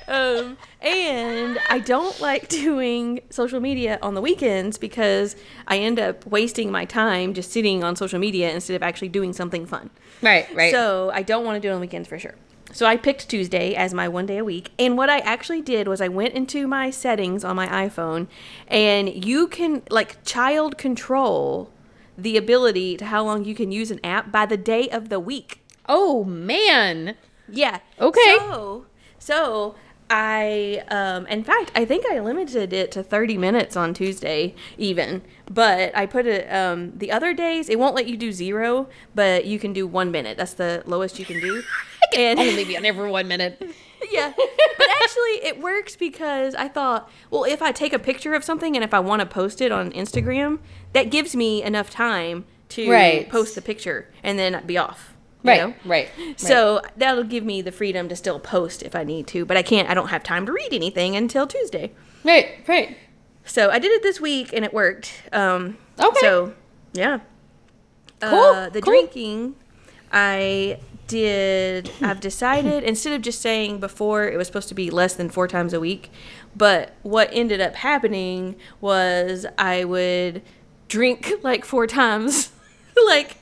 Um, 0.09 0.57
and 0.81 1.59
I 1.68 1.79
don't 1.79 2.18
like 2.21 2.49
doing 2.49 3.21
social 3.31 3.61
media 3.61 3.99
on 4.03 4.14
the 4.14 4.21
weekends 4.21 4.79
because 4.79 5.37
I 5.66 5.79
end 5.79 5.99
up 5.99 6.27
wasting 6.27 6.71
my 6.73 6.85
time 6.85 7.35
just 7.35 7.53
sitting 7.53 7.85
on 7.85 7.94
social 7.94 8.18
media 8.18 8.53
instead 8.53 8.75
of 8.75 8.83
actually 8.83 9.11
doing 9.11 9.33
something 9.33 9.66
fun. 9.66 9.90
Right. 10.23 10.53
Right. 10.55 10.73
So 10.73 11.11
I 11.12 11.23
don't 11.23 11.44
want 11.44 11.57
to 11.57 11.61
do 11.61 11.71
it 11.71 11.75
on 11.75 11.81
weekends 11.81 12.09
for 12.09 12.18
sure. 12.18 12.35
So 12.73 12.85
I 12.87 12.97
picked 12.97 13.29
Tuesday 13.29 13.75
as 13.75 13.94
my 13.94 14.09
one 14.09 14.27
day 14.27 14.38
a 14.38 14.44
week. 14.44 14.73
And 14.79 14.97
what 14.97 15.09
I 15.09 15.18
actually 15.21 15.62
did 15.62 15.88
was 15.88 16.01
I 16.01 16.09
went 16.09 16.35
into 16.35 16.66
my 16.66 16.90
settings 16.90 17.44
on 17.44 17.57
my 17.57 17.66
iPhone 17.66 18.29
and 18.66 19.25
you 19.25 19.49
can 19.49 19.83
like 19.90 20.23
child 20.25 20.77
control 20.77 21.71
the 22.16 22.37
ability 22.37 22.97
to 22.97 23.07
how 23.07 23.25
long 23.25 23.44
you 23.44 23.55
can 23.55 23.73
use 23.73 23.90
an 23.90 24.01
app 24.05 24.33
by 24.33 24.44
the 24.44 24.57
day 24.57 24.88
of 24.88 25.09
the 25.09 25.21
week. 25.21 25.61
oh 25.88 26.25
man. 26.25 27.14
Yeah. 27.51 27.79
Okay. 27.99 28.37
So, 28.38 28.87
so 29.18 29.75
I, 30.11 30.83
um, 30.88 31.27
in 31.27 31.44
fact, 31.44 31.71
I 31.75 31.85
think 31.85 32.07
I 32.11 32.18
limited 32.21 32.73
it 32.73 32.90
to 32.92 33.03
30 33.03 33.37
minutes 33.37 33.77
on 33.77 33.92
Tuesday, 33.92 34.55
even. 34.79 35.23
But 35.51 35.94
I 35.97 36.07
put 36.07 36.27
it, 36.27 36.51
um, 36.53 36.92
the 36.97 37.12
other 37.12 37.35
days, 37.35 37.68
it 37.68 37.79
won't 37.79 37.94
let 37.94 38.07
you 38.07 38.16
do 38.16 38.33
zero, 38.33 38.88
but 39.14 39.44
you 39.44 39.59
can 39.59 39.73
do 39.73 39.87
one 39.87 40.11
minute. 40.11 40.38
That's 40.38 40.55
the 40.55 40.83
lowest 40.87 41.18
you 41.18 41.25
can 41.27 41.40
do. 41.40 41.62
i 42.14 42.16
and 42.21 42.38
Only 42.40 42.64
be 42.64 42.77
on 42.77 42.85
every 42.87 43.11
one 43.11 43.29
minute. 43.29 43.61
yeah. 44.11 44.33
But 44.37 44.87
actually, 45.03 45.44
it 45.44 45.61
works 45.61 45.94
because 45.97 46.55
I 46.55 46.68
thought, 46.68 47.11
well, 47.31 47.44
if 47.44 47.61
I 47.61 47.73
take 47.73 47.92
a 47.92 47.99
picture 47.99 48.35
of 48.35 48.44
something 48.44 48.77
and 48.77 48.85
if 48.85 48.94
I 48.94 49.01
want 49.01 49.21
to 49.21 49.27
post 49.27 49.61
it 49.61 49.73
on 49.73 49.90
Instagram, 49.92 50.61
that 50.94 51.11
gives 51.11 51.37
me 51.37 51.62
enough 51.62 51.90
time 51.90 52.47
to 52.71 52.90
Right. 52.90 53.29
post 53.29 53.55
the 53.55 53.62
picture 53.62 54.11
and 54.23 54.38
then 54.38 54.62
be 54.66 54.79
off. 54.79 55.14
Right. 55.44 55.61
know? 55.61 55.74
Right. 55.85 56.09
So 56.37 56.83
that'll 56.96 57.24
give 57.24 57.44
me 57.44 57.62
the 57.62 57.72
freedom 57.72 58.09
to 58.09 58.16
still 58.16 58.40
post 58.40 58.83
if 58.83 58.94
I 58.96 59.05
need 59.05 59.27
to, 59.29 59.44
but 59.44 59.57
I 59.57 59.62
can't. 59.62 59.88
I 59.88 59.94
don't 59.94 60.09
have 60.09 60.22
time 60.22 60.46
to 60.46 60.53
read 60.53 60.72
anything 60.72 61.14
until 61.16 61.46
Tuesday. 61.46 61.92
Right. 62.24 62.48
Right. 62.66 62.96
So 63.44 63.70
I 63.70 63.79
did 63.79 63.92
it 63.92 64.03
this 64.03 64.20
week 64.20 64.53
and 64.53 64.64
it 64.64 64.74
worked. 64.74 65.22
Um, 65.33 65.79
Okay. 66.01 66.20
So 66.20 66.55
yeah. 66.92 67.20
Cool, 68.20 68.31
Uh, 68.38 68.68
the 68.68 68.81
cool. 68.83 68.92
drinking, 68.92 69.55
I 70.12 70.79
did. 71.07 71.90
I've 72.03 72.20
decided 72.20 72.83
instead 72.85 73.12
of 73.12 73.22
just 73.22 73.40
saying 73.40 73.79
before 73.81 74.24
it 74.29 74.37
was 74.37 74.46
supposed 74.46 74.68
to 74.68 74.74
be 74.74 74.90
less 74.90 75.14
than 75.14 75.29
four 75.31 75.46
times 75.48 75.72
a 75.72 75.81
week, 75.81 76.11
but 76.57 76.94
what 77.03 77.29
ended 77.33 77.61
up 77.61 77.77
happening 77.77 78.57
was 78.81 79.46
I 79.57 79.85
would 79.85 80.42
drink 80.88 81.33
like 81.42 81.64
four 81.64 81.87
times, 81.87 82.51
like 83.07 83.37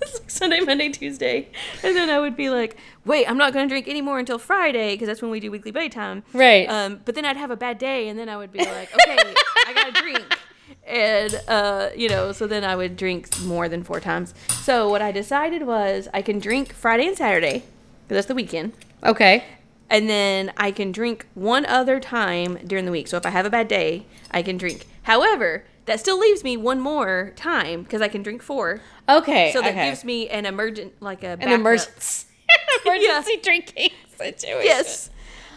sun. 0.06 0.22
Sunday, 0.28 0.60
Monday, 0.60 0.88
Tuesday, 0.90 1.48
and 1.82 1.96
then 1.96 2.10
I 2.10 2.18
would 2.18 2.36
be 2.36 2.50
like, 2.50 2.76
"Wait, 3.04 3.28
I'm 3.28 3.38
not 3.38 3.52
going 3.52 3.66
to 3.66 3.72
drink 3.72 3.88
anymore 3.88 4.18
until 4.18 4.38
Friday 4.38 4.94
because 4.94 5.06
that's 5.08 5.22
when 5.22 5.30
we 5.30 5.40
do 5.40 5.50
weekly 5.50 5.70
bedtime." 5.70 6.22
Right. 6.32 6.68
Um, 6.68 7.00
but 7.04 7.14
then 7.14 7.24
I'd 7.24 7.36
have 7.36 7.50
a 7.50 7.56
bad 7.56 7.78
day, 7.78 8.08
and 8.08 8.18
then 8.18 8.28
I 8.28 8.36
would 8.36 8.52
be 8.52 8.58
like, 8.58 8.92
"Okay, 8.94 9.16
I 9.66 9.72
got 9.74 9.94
to 9.94 10.00
drink," 10.02 10.24
and 10.86 11.40
uh, 11.48 11.88
you 11.96 12.08
know, 12.08 12.32
so 12.32 12.46
then 12.46 12.64
I 12.64 12.76
would 12.76 12.96
drink 12.96 13.28
more 13.40 13.68
than 13.68 13.82
four 13.82 13.98
times. 14.00 14.34
So 14.62 14.88
what 14.88 15.00
I 15.02 15.10
decided 15.12 15.66
was 15.66 16.08
I 16.12 16.22
can 16.22 16.38
drink 16.38 16.72
Friday 16.72 17.06
and 17.06 17.16
Saturday 17.16 17.62
because 18.04 18.16
that's 18.16 18.26
the 18.26 18.34
weekend, 18.34 18.72
Okay. 19.02 19.42
and 19.90 20.08
then 20.08 20.52
I 20.56 20.70
can 20.70 20.92
drink 20.92 21.26
one 21.34 21.64
other 21.66 21.98
time 21.98 22.58
during 22.66 22.84
the 22.84 22.92
week. 22.92 23.08
So 23.08 23.16
if 23.16 23.24
I 23.26 23.30
have 23.30 23.46
a 23.46 23.50
bad 23.50 23.68
day, 23.68 24.04
I 24.30 24.42
can 24.42 24.56
drink. 24.58 24.86
However, 25.02 25.64
that 25.86 26.00
still 26.00 26.18
leaves 26.18 26.44
me 26.44 26.56
one 26.56 26.80
more 26.80 27.32
time 27.36 27.82
because 27.82 28.02
I 28.02 28.08
can 28.08 28.22
drink 28.22 28.42
four. 28.42 28.80
Okay. 29.08 29.52
So 29.52 29.62
that 29.62 29.70
okay. 29.70 29.88
gives 29.88 30.04
me 30.04 30.28
an 30.28 30.44
emergent, 30.46 31.00
like 31.00 31.22
a 31.22 31.38
an 31.40 31.48
emergency 31.48 32.26
emergency 32.84 33.38
drinking 33.42 33.90
situation. 34.16 34.60
Yes. 34.64 35.10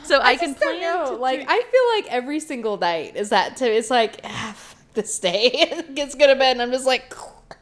So 0.03 0.19
I, 0.21 0.37
can 0.37 0.53
just 0.53 0.61
plan. 0.61 0.81
know. 0.81 1.17
Like 1.19 1.39
drink- 1.39 1.51
I 1.51 1.61
feel 1.61 1.97
like 1.97 2.13
every 2.13 2.39
single 2.39 2.77
night 2.77 3.15
is 3.15 3.29
that 3.29 3.57
too. 3.57 3.65
It's 3.65 3.91
like 3.91 4.21
ah, 4.23 4.55
this 4.93 5.19
day 5.19 5.45
it 5.53 5.95
gets 5.95 6.15
go 6.15 6.27
to 6.27 6.35
bed 6.35 6.53
and 6.53 6.61
I'm 6.61 6.71
just 6.71 6.85
like 6.85 7.13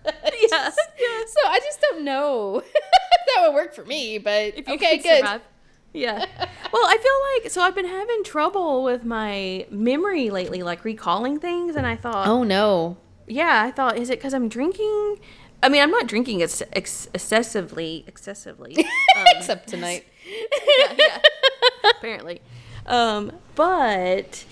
yeah, 0.06 0.13
yeah. 0.21 0.69
So 0.71 1.49
I 1.49 1.60
just 1.63 1.82
don't 1.82 2.03
know 2.03 2.60
if 2.60 2.73
that 3.36 3.47
would 3.47 3.53
work 3.56 3.73
for 3.73 3.84
me, 3.86 4.17
but 4.17 4.53
if 4.58 4.67
you 4.67 4.75
okay, 4.75 4.99
can 4.99 5.03
good. 5.03 5.25
survive. 5.25 5.41
Yeah. 5.97 6.25
Well, 6.73 6.83
I 6.86 6.97
feel 6.97 7.43
like 7.43 7.51
so 7.51 7.62
I've 7.62 7.73
been 7.75 7.88
having 7.88 8.23
trouble 8.25 8.83
with 8.83 9.05
my 9.05 9.65
memory 9.71 10.29
lately, 10.29 10.63
like 10.63 10.83
recalling 10.83 11.39
things, 11.39 11.77
and 11.77 11.88
I 11.88 11.95
thought, 11.95 12.27
Oh 12.27 12.43
no. 12.43 12.97
yeah, 13.25 13.63
I 13.63 13.71
thought, 13.71 13.97
is 13.97 14.10
it 14.10 14.19
because 14.19 14.33
I'm 14.33 14.49
drinking? 14.49 15.19
I 15.63 15.69
mean, 15.69 15.81
I'm 15.81 15.89
not 15.91 16.07
drinking 16.07 16.43
ex- 16.43 16.62
ex- 16.73 17.07
excessively, 17.13 18.03
excessively. 18.05 18.75
Um, 19.17 19.25
Except 19.38 19.67
tonight. 19.69 20.05
yeah, 20.79 20.93
yeah, 20.99 21.19
apparently. 21.97 22.41
Um, 22.86 23.31
but 23.55 24.43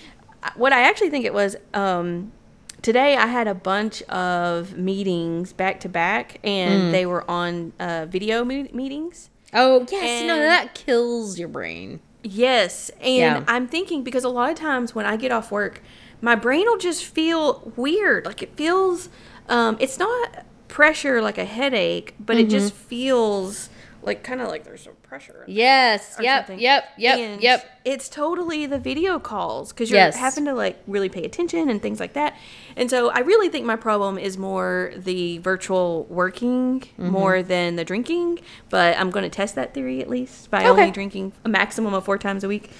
what 0.56 0.72
I 0.72 0.88
actually 0.88 1.10
think 1.10 1.26
it 1.26 1.34
was 1.34 1.54
um, 1.74 2.32
today, 2.80 3.14
I 3.16 3.26
had 3.26 3.46
a 3.46 3.54
bunch 3.54 4.02
of 4.04 4.76
meetings 4.78 5.52
back 5.52 5.80
to 5.80 5.88
back, 5.90 6.38
and 6.42 6.92
they 6.94 7.04
were 7.04 7.30
on 7.30 7.74
uh, 7.78 8.06
video 8.08 8.42
me- 8.42 8.70
meetings. 8.72 9.28
Oh 9.56 9.86
yes, 9.90 10.26
no, 10.26 10.38
that 10.38 10.74
kills 10.74 11.38
your 11.38 11.48
brain. 11.48 12.00
Yes, 12.22 12.90
and 13.00 13.16
Yeah. 13.16 13.44
I'm 13.48 13.66
thinking 13.68 14.02
because 14.02 14.22
a 14.24 14.28
lot 14.28 14.50
of 14.50 14.56
times 14.56 14.94
when 14.94 15.06
I 15.06 15.16
get 15.16 15.32
off 15.32 15.50
work, 15.50 15.82
my 16.20 16.34
brain 16.34 16.66
will 16.66 16.78
just 16.78 17.04
feel 17.04 17.72
weird. 17.76 18.26
Like 18.26 18.42
it 18.42 18.54
feels, 18.56 19.08
um, 19.48 19.76
it's 19.80 19.98
not 19.98 20.44
pressure 20.68 21.22
like 21.22 21.38
a 21.38 21.44
headache, 21.44 22.14
but 22.20 22.36
it 22.36 22.48
just 22.50 22.72
feels 22.74 23.70
like 24.02 24.22
kind 24.22 24.40
of 24.40 24.48
like 24.48 24.64
there's 24.64 24.82
some 24.82 24.94
pressure. 25.02 25.44
Yes. 25.48 26.16
Yep. 26.20 26.46
something. 26.46 26.60
Yep. 26.60 26.84
Yep. 26.98 27.18
And 27.18 27.40
Yep. 27.42 27.80
It's 27.84 28.08
totally 28.08 28.66
the 28.66 28.78
video 28.78 29.18
calls 29.18 29.72
because 29.72 29.90
you're 29.90 29.98
Yes. 29.98 30.16
having 30.16 30.44
to 30.44 30.52
like 30.54 30.80
really 30.86 31.08
pay 31.08 31.24
attention 31.24 31.68
and 31.70 31.80
things 31.82 31.98
like 32.00 32.12
that. 32.12 32.36
And 32.76 32.90
so 32.90 33.10
I 33.10 33.20
really 33.20 33.48
think 33.48 33.64
my 33.64 33.76
problem 33.76 34.18
is 34.18 34.36
more 34.36 34.92
the 34.96 35.38
virtual 35.38 36.04
working 36.10 36.80
Mm-hmm. 36.80 37.08
more 37.08 37.42
than 37.42 37.76
the 37.76 37.84
drinking. 37.84 38.40
But 38.68 38.98
I'm 38.98 39.10
going 39.10 39.22
to 39.22 39.30
test 39.30 39.54
that 39.54 39.72
theory 39.74 40.00
at 40.02 40.08
least 40.10 40.50
by 40.50 40.58
Okay. 40.60 40.68
only 40.68 40.90
drinking 40.90 41.32
a 41.44 41.48
maximum 41.48 41.94
of 41.94 42.04
four 42.04 42.18
times 42.18 42.44
a 42.44 42.48
week. 42.48 42.70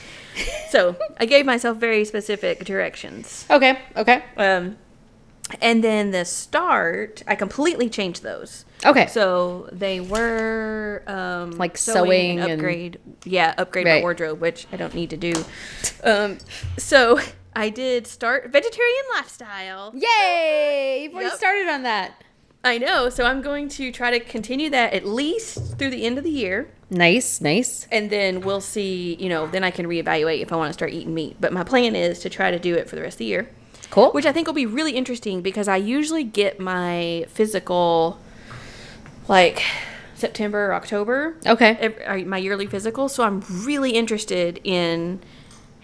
so 0.71 0.97
I 1.19 1.25
gave 1.25 1.47
myself 1.47 1.79
very 1.79 2.05
specific 2.05 2.65
directions. 2.65 3.47
Okay. 3.51 3.79
Okay. 3.97 4.23
Um, 4.37 4.77
and 5.63 5.83
then 5.85 6.11
the 6.11 6.25
start, 6.25 7.23
I 7.29 7.37
completely 7.37 7.89
changed 7.89 8.23
those. 8.25 8.65
Okay. 8.85 9.07
So 9.07 9.69
they 9.73 10.01
were 10.01 11.03
um, 11.07 11.53
Like 11.53 11.79
sewing 11.79 12.41
and- 12.41 12.53
upgrade. 12.53 12.99
yeah, 13.25 13.55
upgrade 13.57 13.87
Right. 13.87 13.97
my 13.97 14.01
wardrobe, 14.03 14.41
which 14.41 14.67
I 14.73 14.77
don't 14.77 14.93
need 14.95 15.11
to 15.11 15.17
do. 15.17 15.33
Um, 16.05 16.39
so 16.77 17.21
I 17.57 17.71
did 17.71 18.07
start 18.07 18.53
vegetarian 18.53 19.03
lifestyle. 19.14 19.92
Yay! 19.95 21.01
You've 21.05 21.14
already 21.14 21.29
Yep. 21.31 21.38
started 21.38 21.69
on 21.69 21.83
that. 21.85 22.23
I 22.62 22.77
know. 22.79 23.09
So 23.09 23.25
I'm 23.25 23.40
going 23.40 23.69
to 23.71 23.90
try 23.90 24.11
to 24.11 24.21
continue 24.21 24.69
that 24.71 24.92
at 24.92 25.07
least 25.07 25.79
through 25.79 25.90
the 25.90 26.05
end 26.05 26.19
of 26.19 26.25
the 26.25 26.31
year. 26.31 26.69
Nice. 26.90 27.40
Nice. 27.40 27.87
And 27.90 28.11
then 28.11 28.40
we'll 28.42 28.61
see, 28.61 29.14
you 29.19 29.29
know, 29.31 29.47
then 29.47 29.64
I 29.64 29.71
can 29.71 29.87
reevaluate 29.87 30.40
if 30.42 30.53
I 30.53 30.57
want 30.57 30.69
to 30.69 30.75
start 30.75 30.92
eating 30.92 31.14
meat. 31.14 31.37
But 31.40 31.53
my 31.53 31.64
plan 31.64 31.97
is 31.97 32.19
to 32.21 32.29
try 32.29 32.51
to 32.51 32.59
do 32.59 32.75
it 32.75 32.88
for 32.90 32.97
the 32.97 33.03
rest 33.03 33.14
of 33.14 33.19
the 33.21 33.25
year. 33.27 33.49
Cool. 33.90 34.11
Which 34.12 34.27
I 34.27 34.33
think 34.33 34.47
will 34.47 34.55
be 34.55 34.66
really 34.66 34.92
interesting 34.92 35.40
because 35.42 35.66
I 35.69 35.77
usually 35.77 36.25
get 36.25 36.61
my 36.61 37.25
physical 37.29 38.19
like 39.29 39.62
September 40.14 40.66
or 40.66 40.75
October. 40.75 41.37
Okay. 41.47 41.95
uh, 42.07 42.19
My 42.27 42.38
yearly 42.38 42.66
physical. 42.66 43.09
So 43.09 43.25
I'm 43.25 43.42
really 43.64 43.92
interested 43.92 44.61
in 44.64 45.21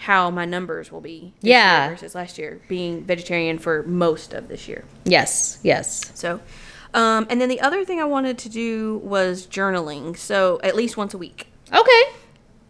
how 0.03 0.31
my 0.31 0.45
numbers 0.45 0.91
will 0.91 1.01
be 1.01 1.33
Yeah. 1.41 1.89
versus 1.91 2.15
last 2.15 2.37
year, 2.39 2.61
being 2.69 3.03
vegetarian 3.05 3.59
for 3.59 3.83
most 3.85 4.35
of 4.35 4.49
this 4.49 4.67
year. 4.69 4.85
Yes. 5.05 5.59
Yes. 5.63 6.11
So, 6.15 6.41
um, 6.95 7.27
and 7.31 7.41
then 7.41 7.49
the 7.49 7.61
other 7.61 7.85
thing 7.85 8.01
I 8.01 8.05
wanted 8.05 8.37
to 8.39 8.49
do 8.49 9.01
was 9.05 9.47
journaling. 9.47 10.17
So 10.17 10.61
at 10.63 10.75
least 10.77 10.97
once 10.97 11.15
a 11.15 11.19
week. 11.19 11.47
Okay. 11.73 12.03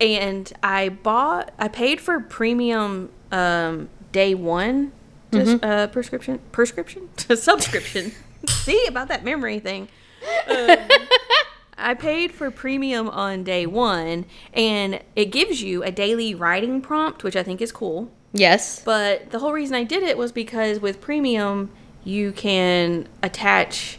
And 0.00 0.52
I 0.62 0.90
bought, 0.90 1.52
I 1.58 1.68
paid 1.68 2.00
for 2.00 2.20
premium 2.20 3.10
um, 3.30 3.88
day 4.12 4.34
one 4.34 4.92
just 5.32 5.64
uh, 5.64 5.86
prescription, 5.86 6.38
prescription, 6.52 7.08
subscription. 7.16 8.12
See 8.48 8.84
about 8.86 9.08
that 9.08 9.24
memory 9.24 9.58
thing. 9.60 9.88
Um, 10.46 10.76
I 11.82 11.94
paid 11.94 12.32
for 12.32 12.50
premium 12.50 13.08
on 13.08 13.44
day 13.44 13.66
one, 13.66 14.24
and 14.54 15.00
it 15.16 15.26
gives 15.26 15.62
you 15.62 15.82
a 15.82 15.90
daily 15.90 16.34
writing 16.34 16.80
prompt, 16.80 17.24
which 17.24 17.36
I 17.36 17.42
think 17.42 17.60
is 17.60 17.72
cool. 17.72 18.10
Yes. 18.32 18.82
But 18.82 19.30
the 19.30 19.40
whole 19.40 19.52
reason 19.52 19.76
I 19.76 19.84
did 19.84 20.02
it 20.02 20.16
was 20.16 20.32
because 20.32 20.80
with 20.80 21.00
premium, 21.00 21.70
you 22.04 22.32
can 22.32 23.08
attach 23.22 23.98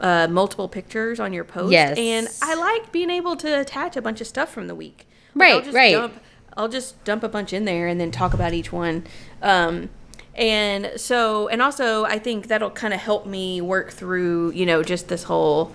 uh, 0.00 0.28
multiple 0.28 0.68
pictures 0.68 1.18
on 1.20 1.32
your 1.32 1.44
post. 1.44 1.72
Yes. 1.72 1.96
And 1.96 2.28
I 2.42 2.54
like 2.54 2.92
being 2.92 3.10
able 3.10 3.36
to 3.36 3.60
attach 3.60 3.96
a 3.96 4.02
bunch 4.02 4.20
of 4.20 4.26
stuff 4.26 4.52
from 4.52 4.66
the 4.66 4.74
week. 4.74 5.06
Like, 5.34 5.48
I'll 5.48 5.56
Right, 5.56 5.64
just 5.64 5.74
right. 5.74 5.92
Dump, 5.92 6.20
I'll 6.56 6.68
just 6.68 7.02
dump 7.04 7.22
a 7.22 7.28
bunch 7.28 7.52
in 7.52 7.64
there 7.64 7.86
and 7.86 8.00
then 8.00 8.10
talk 8.10 8.34
about 8.34 8.52
each 8.52 8.72
one. 8.72 9.04
Um, 9.40 9.88
and 10.34 10.92
so, 10.96 11.48
and 11.48 11.62
also, 11.62 12.04
I 12.04 12.18
think 12.18 12.48
that'll 12.48 12.70
kind 12.70 12.92
of 12.92 13.00
help 13.00 13.26
me 13.26 13.60
work 13.60 13.90
through, 13.92 14.52
you 14.52 14.66
know, 14.66 14.82
just 14.82 15.08
this 15.08 15.24
whole 15.24 15.72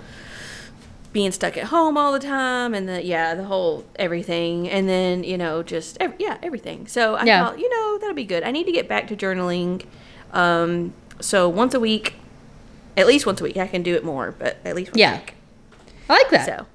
being 1.18 1.32
stuck 1.32 1.58
at 1.58 1.64
home 1.66 1.98
all 1.98 2.14
the 2.14 2.20
time 2.20 2.76
and 2.76 2.88
the 2.88 3.04
yeah 3.04 3.34
the 3.34 3.44
whole 3.46 3.84
everything 3.96 4.70
and 4.70 4.88
then 4.88 5.24
you 5.24 5.36
know 5.36 5.64
just 5.64 5.98
ev- 6.00 6.14
yeah 6.20 6.38
everything 6.44 6.86
so 6.86 7.16
i 7.16 7.24
Yeah. 7.24 7.44
thought 7.44 7.58
you 7.58 7.68
know 7.72 7.98
that'll 7.98 8.14
be 8.14 8.24
good 8.24 8.44
i 8.44 8.52
need 8.52 8.66
to 8.66 8.72
get 8.72 8.88
back 8.88 9.08
to 9.08 9.16
journaling 9.16 9.84
um 10.32 10.94
so 11.20 11.50
once 11.50 11.74
a 11.74 11.80
week 11.80 12.14
at 12.96 13.08
least 13.08 13.26
once 13.26 13.42
a 13.42 13.44
week 13.44 13.58
i 13.58 13.66
can 13.66 13.82
do 13.82 13.96
it 13.96 14.04
more 14.06 14.36
but 14.38 14.58
at 14.64 14.76
least 14.76 14.92
once 14.92 15.00
Yeah. 15.00 15.16
a 15.16 15.18
week 15.18 15.34
I 16.08 16.14
like 16.14 16.30
that. 16.30 16.46
so 16.46 16.66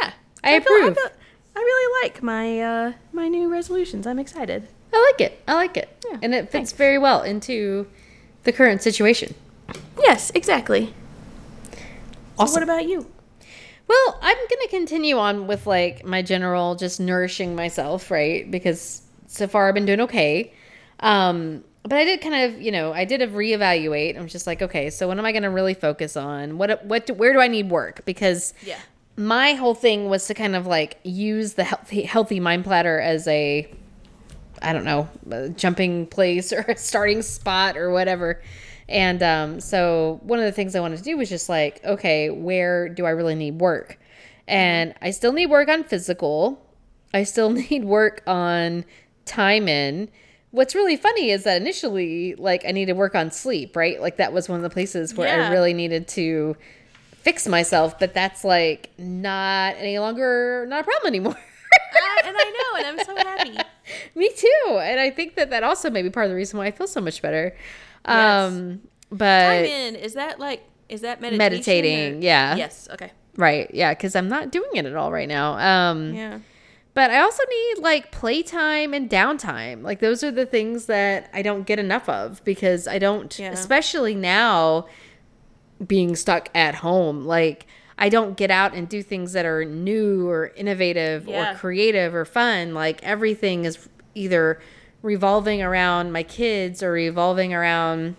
yeah 0.00 0.12
I 0.44 0.60
feel- 0.60 0.72
approve. 0.76 0.94
feel- 0.96 1.10
I 1.56 1.58
really 1.58 2.04
like 2.06 2.22
my 2.22 2.60
uh 2.60 2.92
my 3.12 3.26
new 3.26 3.48
resolutions 3.50 4.06
i'm 4.06 4.20
excited 4.20 4.68
I 4.92 5.12
like 5.12 5.20
it. 5.20 5.40
I 5.46 5.54
like 5.54 5.76
it. 5.76 5.88
Yeah, 6.10 6.18
and 6.22 6.34
it 6.34 6.42
fits 6.42 6.52
thanks. 6.52 6.72
very 6.72 6.98
well 6.98 7.22
into 7.22 7.86
the 8.44 8.52
current 8.52 8.82
situation. 8.82 9.34
yes 10.02 10.30
exactly 10.34 10.94
so 12.38 12.44
what 12.54 12.62
about 12.62 12.86
you 12.88 13.06
Well, 13.90 14.20
I'm 14.22 14.36
going 14.36 14.62
to 14.62 14.68
continue 14.70 15.18
on 15.18 15.48
with 15.48 15.66
like 15.66 16.04
my 16.04 16.22
general 16.22 16.76
just 16.76 17.00
nourishing 17.00 17.56
myself, 17.56 18.08
right? 18.08 18.48
Because 18.48 19.02
so 19.26 19.48
far 19.48 19.66
I've 19.66 19.74
been 19.74 19.84
doing 19.84 20.02
okay. 20.02 20.54
Um, 21.00 21.64
but 21.82 21.94
I 21.94 22.04
did 22.04 22.20
kind 22.20 22.36
of, 22.36 22.60
you 22.62 22.70
know, 22.70 22.92
I 22.92 23.04
did 23.04 23.20
a 23.20 23.26
reevaluate. 23.26 24.16
I'm 24.16 24.28
just 24.28 24.46
like, 24.46 24.62
okay, 24.62 24.90
so 24.90 25.08
what 25.08 25.18
am 25.18 25.24
I 25.24 25.32
going 25.32 25.42
to 25.42 25.50
really 25.50 25.74
focus 25.74 26.16
on? 26.16 26.56
What, 26.56 26.84
what, 26.84 27.06
do, 27.06 27.14
where 27.14 27.32
do 27.32 27.40
I 27.40 27.48
need 27.48 27.68
work? 27.68 28.04
Because 28.04 28.54
yeah 28.62 28.78
my 29.16 29.52
whole 29.52 29.74
thing 29.74 30.08
was 30.08 30.26
to 30.26 30.34
kind 30.34 30.56
of 30.56 30.66
like 30.66 30.98
use 31.02 31.54
the 31.54 31.64
healthy, 31.64 32.02
healthy 32.02 32.40
mind 32.40 32.64
platter 32.64 32.98
as 33.00 33.28
a, 33.28 33.70
I 34.62 34.72
don't 34.72 34.84
know, 34.84 35.08
a 35.30 35.50
jumping 35.50 36.06
place 36.06 36.52
or 36.54 36.60
a 36.60 36.76
starting 36.76 37.22
spot 37.22 37.76
or 37.76 37.90
whatever. 37.90 38.40
And 38.90 39.22
um, 39.22 39.60
so 39.60 40.20
one 40.22 40.38
of 40.38 40.44
the 40.44 40.52
things 40.52 40.74
I 40.74 40.80
wanted 40.80 40.98
to 40.98 41.04
do 41.04 41.16
was 41.16 41.28
just 41.28 41.48
like, 41.48 41.82
okay, 41.84 42.28
where 42.28 42.88
do 42.88 43.06
I 43.06 43.10
really 43.10 43.34
need 43.36 43.60
work? 43.60 43.98
And 44.48 44.94
I 45.00 45.12
still 45.12 45.32
need 45.32 45.46
work 45.46 45.68
on 45.68 45.84
physical. 45.84 46.60
I 47.14 47.22
still 47.22 47.50
need 47.70 47.84
work 47.84 48.22
on 48.26 48.84
time 49.24 49.68
in. 49.68 50.10
What's 50.50 50.74
really 50.74 50.96
funny 50.96 51.30
is 51.30 51.44
that 51.44 51.60
initially, 51.60 52.34
like, 52.34 52.64
I 52.66 52.72
needed 52.72 52.94
work 52.94 53.14
on 53.14 53.30
sleep, 53.30 53.76
right? 53.76 54.00
Like, 54.00 54.16
that 54.16 54.32
was 54.32 54.48
one 54.48 54.56
of 54.56 54.64
the 54.64 54.70
places 54.70 55.14
where 55.14 55.28
I 55.28 55.48
really 55.48 55.72
needed 55.72 56.08
to 56.08 56.56
fix 57.22 57.46
myself, 57.46 57.98
but 58.00 58.14
that's 58.14 58.44
like 58.44 58.90
not 58.98 59.76
any 59.76 59.98
longer 59.98 60.64
not 60.68 60.80
a 60.80 60.84
problem 60.84 61.06
anymore. 61.06 61.36
I, 61.36 62.22
and 62.24 62.36
i 62.36 62.44
know 62.50 62.78
and 62.78 62.98
i'm 62.98 63.04
so 63.04 63.14
happy 63.14 63.58
Me 64.14 64.30
too. 64.36 64.78
And 64.80 65.00
I 65.00 65.10
think 65.10 65.36
that 65.36 65.50
that 65.50 65.62
also 65.62 65.90
may 65.90 66.02
be 66.02 66.10
part 66.10 66.26
of 66.26 66.30
the 66.30 66.36
reason 66.36 66.58
why 66.58 66.66
I 66.66 66.70
feel 66.70 66.86
so 66.86 67.00
much 67.00 67.22
better. 67.22 67.56
Yes. 68.06 68.52
Um, 68.52 68.80
but 69.10 69.46
time 69.46 69.64
in 69.64 69.96
is 69.96 70.14
that 70.14 70.38
like 70.40 70.62
is 70.88 71.02
that 71.02 71.20
meditation 71.20 71.38
Meditating, 71.38 72.18
or- 72.18 72.22
yeah. 72.24 72.56
yes 72.56 72.88
okay 72.92 73.12
right, 73.36 73.70
yeah, 73.72 73.92
because 73.94 74.14
I'm 74.16 74.28
not 74.28 74.50
doing 74.52 74.70
it 74.74 74.84
at 74.86 74.94
all 74.96 75.12
right 75.12 75.28
now. 75.28 75.54
Um, 75.90 76.14
yeah 76.14 76.38
but 76.92 77.12
I 77.12 77.20
also 77.20 77.42
need 77.48 77.78
like 77.82 78.10
playtime 78.10 78.92
and 78.92 79.08
downtime. 79.08 79.82
Like 79.84 80.00
those 80.00 80.24
are 80.24 80.32
the 80.32 80.44
things 80.44 80.86
that 80.86 81.30
I 81.32 81.40
don't 81.40 81.64
get 81.64 81.78
enough 81.78 82.08
of 82.08 82.42
because 82.44 82.88
I 82.88 82.98
don't, 82.98 83.38
Yeah. 83.38 83.52
especially 83.52 84.16
now 84.16 84.86
being 85.86 86.16
stuck 86.16 86.48
at 86.52 86.74
home. 86.76 87.24
Like 87.24 87.66
I 87.96 88.08
don't 88.08 88.36
get 88.36 88.50
out 88.50 88.74
and 88.74 88.88
do 88.88 89.02
things 89.04 89.32
that 89.34 89.46
are 89.46 89.64
new 89.64 90.28
or 90.28 90.48
innovative 90.56 91.28
Yeah. 91.28 91.52
or 91.52 91.58
creative 91.58 92.12
or 92.12 92.24
fun. 92.24 92.74
Like 92.74 93.00
everything 93.04 93.64
is 93.64 93.88
either 94.16 94.60
revolving 95.02 95.62
around 95.62 96.12
my 96.12 96.22
kids 96.22 96.82
or 96.82 96.92
revolving 96.92 97.54
around 97.54 98.16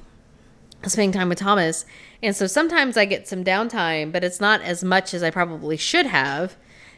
spending 0.86 1.12
time 1.12 1.30
with 1.30 1.38
Thomas. 1.38 1.86
And 2.24 2.36
so 2.36 2.48
sometimes 2.48 2.98
I 2.98 3.06
get 3.06 3.28
some 3.28 3.44
downtime, 3.44 4.12
but 4.12 4.24
it's 4.24 4.40
not 4.40 4.62
as 4.62 4.84
much 4.84 5.14
as 5.14 5.22
I 5.24 5.30
probably 5.32 5.78
should 5.78 6.06
have. 6.08 6.56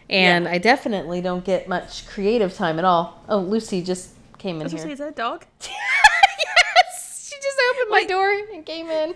And 0.09 0.45
Yeah. 0.45 0.51
I 0.51 0.57
definitely 0.57 1.21
don't 1.21 1.43
get 1.45 1.67
much 1.67 2.07
creative 2.07 2.53
time 2.53 2.77
at 2.79 2.85
all. 2.85 3.23
Oh, 3.29 3.39
Lucy 3.39 3.81
just 3.81 4.11
came 4.37 4.57
in 4.57 4.61
I 4.61 4.65
was 4.65 4.73
gonna 4.73 4.81
say, 4.83 4.87
here. 4.89 4.93
is 4.93 4.99
that 4.99 5.07
a 5.09 5.11
dog? 5.11 5.45
yes, 5.61 7.29
she 7.29 7.35
just 7.41 7.57
opened 7.71 7.89
my 7.89 8.03
door 8.05 8.29
and 8.53 8.65
came 8.65 8.89
in. 8.89 9.15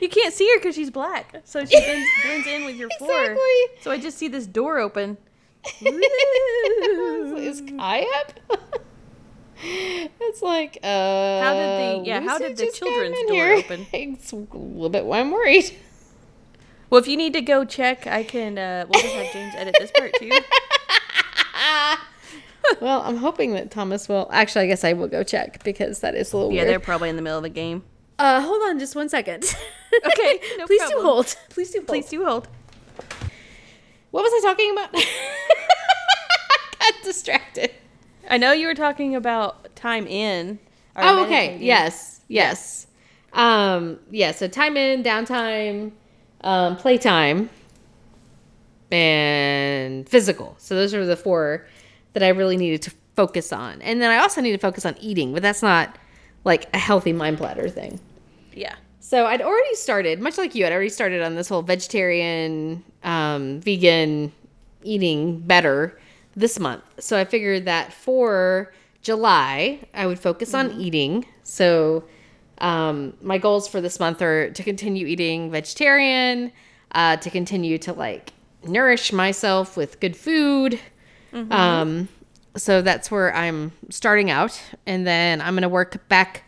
You 0.00 0.08
can't 0.08 0.34
see 0.34 0.48
her 0.50 0.58
because 0.58 0.74
she's 0.74 0.90
black, 0.90 1.36
so 1.44 1.64
she 1.64 1.78
blends, 1.78 2.06
blends 2.24 2.46
in 2.48 2.64
with 2.64 2.76
your 2.76 2.88
floor. 2.98 3.22
Exactly. 3.22 3.82
So 3.82 3.90
I 3.92 3.98
just 3.98 4.18
see 4.18 4.26
this 4.28 4.46
door 4.46 4.78
open. 4.78 5.16
Is 5.82 7.62
Kai 7.78 8.06
up? 8.20 8.32
It's 9.62 10.42
like, 10.42 10.78
uh, 10.82 11.40
How 11.42 11.54
did 11.54 12.00
the- 12.00 12.06
yeah, 12.06 12.20
how 12.20 12.38
did 12.38 12.56
the 12.56 12.70
children's 12.72 13.18
door 13.26 13.34
here. 13.34 13.54
open? 13.54 13.86
It's 13.92 14.32
a 14.32 14.36
little 14.36 14.88
bit 14.88 15.04
why 15.04 15.20
I'm 15.20 15.30
worried. 15.30 15.76
Well, 16.88 17.00
if 17.00 17.06
you 17.06 17.16
need 17.16 17.34
to 17.34 17.40
go 17.42 17.64
check, 17.64 18.06
I 18.06 18.24
can. 18.24 18.58
Uh, 18.58 18.86
we'll 18.88 19.02
just 19.02 19.14
have 19.14 19.32
James 19.32 19.54
edit 19.56 19.76
this 19.78 19.90
part 19.96 20.12
too. 20.18 20.30
well, 22.80 23.02
I'm 23.02 23.16
hoping 23.16 23.52
that 23.54 23.70
Thomas 23.70 24.08
will. 24.08 24.28
Actually, 24.32 24.64
I 24.64 24.66
guess 24.68 24.84
I 24.84 24.92
will 24.94 25.08
go 25.08 25.22
check 25.22 25.62
because 25.62 26.00
that 26.00 26.14
is 26.14 26.32
a 26.32 26.36
little 26.36 26.52
Yeah, 26.52 26.62
weird. 26.62 26.68
they're 26.70 26.80
probably 26.80 27.08
in 27.08 27.16
the 27.16 27.22
middle 27.22 27.38
of 27.38 27.44
a 27.44 27.48
game. 27.48 27.84
Uh, 28.18 28.40
hold 28.40 28.62
on 28.62 28.78
just 28.78 28.94
one 28.96 29.08
second. 29.08 29.44
Okay, 30.06 30.40
no 30.56 30.66
Please 30.66 30.80
problem. 30.82 31.00
do 31.00 31.04
hold. 31.04 31.36
Please 31.48 31.70
do 31.72 31.78
hold. 31.78 31.86
Please 31.88 32.08
do 32.08 32.24
hold. 32.24 32.46
What 34.12 34.22
was 34.22 34.32
I 34.32 34.40
talking 34.48 34.70
about? 34.70 34.92
Got 36.78 36.94
distracted. 37.04 37.72
I 38.28 38.38
know 38.38 38.52
you 38.52 38.66
were 38.66 38.74
talking 38.74 39.16
about 39.16 39.74
time 39.76 40.06
in. 40.06 40.58
Oh, 40.96 41.24
okay. 41.24 41.56
Yes. 41.58 42.20
Yes. 42.28 42.86
Um, 43.32 43.98
yeah, 44.10 44.32
so 44.32 44.48
time 44.48 44.76
in, 44.76 45.02
downtime, 45.02 45.92
um, 46.42 46.76
playtime, 46.76 47.48
and 48.90 50.08
physical. 50.08 50.56
So 50.58 50.74
those 50.74 50.94
are 50.94 51.06
the 51.06 51.16
four 51.16 51.66
that 52.12 52.22
I 52.22 52.28
really 52.28 52.56
needed 52.56 52.82
to 52.82 52.92
focus 53.14 53.52
on. 53.52 53.80
And 53.82 54.02
then 54.02 54.10
I 54.10 54.18
also 54.18 54.40
need 54.40 54.52
to 54.52 54.58
focus 54.58 54.84
on 54.84 54.96
eating, 54.98 55.32
but 55.32 55.42
that's 55.42 55.62
not 55.62 55.96
like 56.44 56.68
a 56.74 56.78
healthy 56.78 57.12
mind 57.12 57.38
platter 57.38 57.68
thing. 57.68 58.00
Yeah. 58.52 58.74
So 58.98 59.26
I'd 59.26 59.42
already 59.42 59.74
started, 59.74 60.20
much 60.20 60.38
like 60.38 60.54
you, 60.54 60.66
I'd 60.66 60.72
already 60.72 60.88
started 60.88 61.22
on 61.22 61.34
this 61.34 61.48
whole 61.48 61.62
vegetarian, 61.62 62.82
um, 63.02 63.60
vegan 63.60 64.32
eating 64.82 65.40
better 65.40 65.98
this 66.40 66.58
month. 66.58 66.82
So 66.98 67.18
I 67.18 67.24
figured 67.24 67.64
that 67.66 67.92
for 67.92 68.72
July, 69.02 69.80
I 69.94 70.06
would 70.06 70.18
focus 70.18 70.54
on 70.54 70.72
eating. 70.72 71.24
So 71.42 72.04
um, 72.58 73.14
my 73.22 73.38
goals 73.38 73.68
for 73.68 73.80
this 73.80 73.98
month 74.00 74.20
are 74.22 74.50
to 74.50 74.62
continue 74.62 75.06
eating 75.06 75.50
vegetarian, 75.50 76.52
uh, 76.92 77.16
to 77.18 77.30
continue 77.30 77.78
to 77.78 77.92
like 77.92 78.32
nourish 78.64 79.12
myself 79.12 79.76
with 79.76 80.00
good 80.00 80.16
food. 80.16 80.78
Um, 81.50 82.08
so 82.56 82.82
that's 82.82 83.10
where 83.10 83.34
I'm 83.34 83.72
starting 83.88 84.30
out. 84.30 84.60
And 84.86 85.06
then 85.06 85.40
I'm 85.40 85.54
going 85.54 85.62
to 85.62 85.68
work 85.68 86.08
back, 86.08 86.42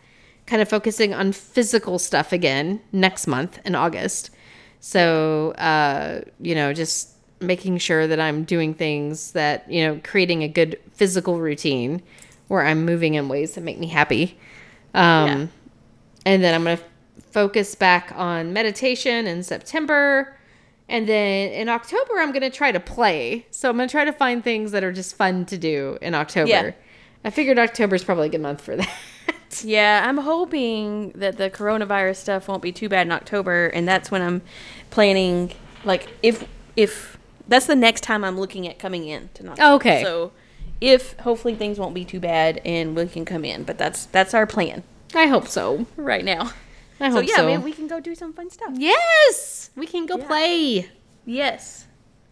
kind 0.47 0.61
of 0.61 0.69
focusing 0.69 1.15
on 1.15 1.33
physical 1.33 1.99
stuff 1.99 2.33
again 2.33 2.81
next 2.91 3.27
month 3.27 3.61
in 3.65 3.75
August. 3.75 4.31
So, 4.81 5.53
uh, 5.53 6.23
you 6.41 6.55
know, 6.55 6.73
just 6.73 7.11
making 7.43 7.79
sure 7.79 8.07
that 8.07 8.21
I'm 8.21 8.45
doing 8.45 8.75
things 8.75 9.33
that, 9.33 9.71
you 9.71 9.87
know, 9.87 10.01
creating 10.03 10.43
a 10.43 10.49
good 10.49 10.79
physical 10.93 11.39
routine 11.41 12.03
where 12.49 12.65
I'm 12.65 12.85
moving 12.85 13.15
in 13.15 13.29
ways 13.29 13.55
that 13.55 13.63
make 13.63 13.79
me 13.79 13.89
happy. 13.89 14.39
Um, 14.95 15.27
Yeah. 15.27 15.47
And 16.25 16.45
then 16.45 16.55
I'm 16.55 16.63
going 16.63 16.77
to 16.77 16.85
focus 17.31 17.75
back 17.75 18.13
on 18.15 18.53
meditation 18.53 19.27
in 19.27 19.43
September. 19.43 20.37
And 20.89 21.09
then 21.09 21.51
in 21.53 21.69
October, 21.69 22.19
I'm 22.19 22.31
going 22.31 22.43
to 22.43 22.51
try 22.51 22.71
to 22.71 22.79
play. 22.81 23.47
So 23.51 23.71
I'm 23.71 23.77
going 23.77 23.89
to 23.89 23.93
try 23.93 24.05
to 24.05 24.13
find 24.13 24.45
things 24.45 24.71
that 24.73 24.85
are 24.85 24.93
just 24.93 25.17
fun 25.17 25.47
to 25.47 25.59
do 25.59 25.99
in 26.01 26.15
October. 26.15 26.49
Yeah. 26.49 26.71
I 27.25 27.31
figured 27.31 27.59
October 27.59 27.97
is 27.97 28.05
probably 28.05 28.27
a 28.27 28.31
good 28.31 28.41
month 28.41 28.61
for 28.61 28.77
that. 28.77 28.91
Yeah, 29.65 30.03
I'm 30.07 30.17
hoping 30.19 31.11
that 31.11 31.37
the 31.37 31.51
coronavirus 31.51 32.17
stuff 32.17 32.49
won't 32.49 32.63
be 32.63 32.73
too 32.73 32.89
bad 32.89 33.07
in 33.07 33.13
October, 33.13 33.67
and 33.69 33.87
that's 33.87 34.11
when 34.11 34.23
I'm 34.23 34.41
planning. 34.91 35.53
Like, 35.85 36.09
if 36.23 36.47
if 36.75 37.19
that's 37.53 37.67
the 37.67 37.77
next 37.77 38.01
time 38.03 38.25
I'm 38.25 38.39
looking 38.39 38.67
at 38.67 38.79
coming 38.79 39.07
in 39.07 39.29
to 39.35 39.43
Knoxville. 39.45 39.75
Okay. 39.75 40.03
So, 40.03 40.33
if 40.81 41.13
hopefully 41.21 41.55
things 41.55 41.79
won't 41.79 41.95
be 41.95 42.05
too 42.05 42.19
bad 42.19 42.61
and 42.65 42.97
we 42.97 43.07
can 43.07 43.25
come 43.25 43.45
in, 43.45 43.63
but 43.63 43.79
that's 43.79 44.07
that's 44.07 44.35
our 44.35 44.47
plan 44.47 44.83
I 45.15 45.27
hope 45.27 45.47
so. 45.47 45.87
right 45.97 46.25
now. 46.25 46.53
I 47.01 47.09
hope 47.11 47.25
So 47.27 47.31
yeah, 47.31 47.37
so. 47.37 47.47
man, 47.47 47.63
we 47.63 47.73
can 47.73 47.87
go 47.87 48.01
do 48.01 48.15
some 48.15 48.33
fun 48.33 48.51
stuff. 48.51 48.71
yes, 48.75 49.71
we 49.77 49.87
can 49.87 50.07
go 50.07 50.17
Yeah. 50.19 50.27
play. 50.27 50.89
Yes. 51.25 51.87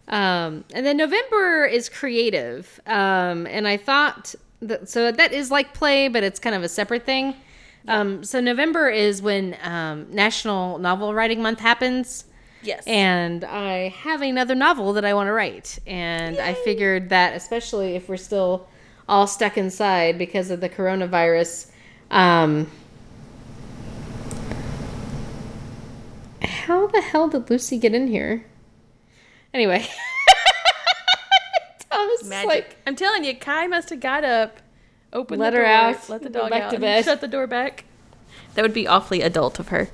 Um, 0.07 0.65
and 0.73 0.85
then 0.85 0.97
November 0.97 1.65
is 1.65 1.87
creative. 1.87 2.79
Um, 2.85 3.47
and 3.47 3.67
I 3.67 3.77
thought 3.77 4.35
that, 4.61 4.89
so 4.89 5.11
that 5.11 5.31
is 5.31 5.51
like 5.51 5.73
play, 5.73 6.07
but 6.09 6.23
it's 6.23 6.39
kind 6.39 6.55
of 6.55 6.63
a 6.63 6.69
separate 6.69 7.05
thing. 7.05 7.35
Um, 7.87 8.23
so 8.23 8.39
November 8.41 8.89
is 8.89 9.21
when 9.21 9.55
um, 9.63 10.07
National 10.13 10.77
Novel 10.77 11.13
Writing 11.13 11.41
Month 11.41 11.59
happens. 11.59 12.25
Yes. 12.63 12.83
And 12.85 13.43
I 13.43 13.89
have 13.89 14.21
another 14.21 14.55
novel 14.55 14.93
that 14.93 15.05
I 15.05 15.13
want 15.13 15.27
to 15.27 15.33
write. 15.33 15.79
And 15.87 16.37
I 16.37 16.53
figured 16.53 17.09
that, 17.09 17.35
especially 17.35 17.95
if 17.95 18.07
we're 18.07 18.17
still 18.17 18.67
all 19.09 19.27
stuck 19.27 19.57
inside 19.57 20.17
because 20.17 20.51
of 20.51 20.61
the 20.61 20.69
coronavirus, 20.69 21.71
um, 22.11 22.69
how 26.43 26.87
the 26.87 27.01
hell 27.01 27.27
did 27.27 27.49
Lucy 27.49 27.77
get 27.77 27.93
in 27.93 28.07
here? 28.07 28.45
Anyway. 29.53 29.85
Thomas 31.89 32.23
Magic. 32.23 32.47
like, 32.47 32.75
I'm 32.87 32.95
telling 32.95 33.23
you, 33.23 33.35
Kai 33.35 33.67
must 33.67 33.89
have 33.89 33.99
got 33.99 34.23
up, 34.23 34.57
opened 35.11 35.39
Let 35.41 35.51
the 35.51 35.57
her 35.57 35.63
door, 35.63 35.71
out, 35.71 36.09
let 36.09 36.21
the 36.21 36.29
dog 36.29 36.49
back 36.49 36.63
out, 36.63 36.71
to 36.71 36.79
bed. 36.79 37.03
shut 37.05 37.21
the 37.21 37.27
door 37.27 37.47
back. 37.47 37.83
That 38.55 38.61
would 38.61 38.73
be 38.73 38.87
awfully 38.87 39.21
adult 39.21 39.59
of 39.59 39.69
her. 39.69 39.89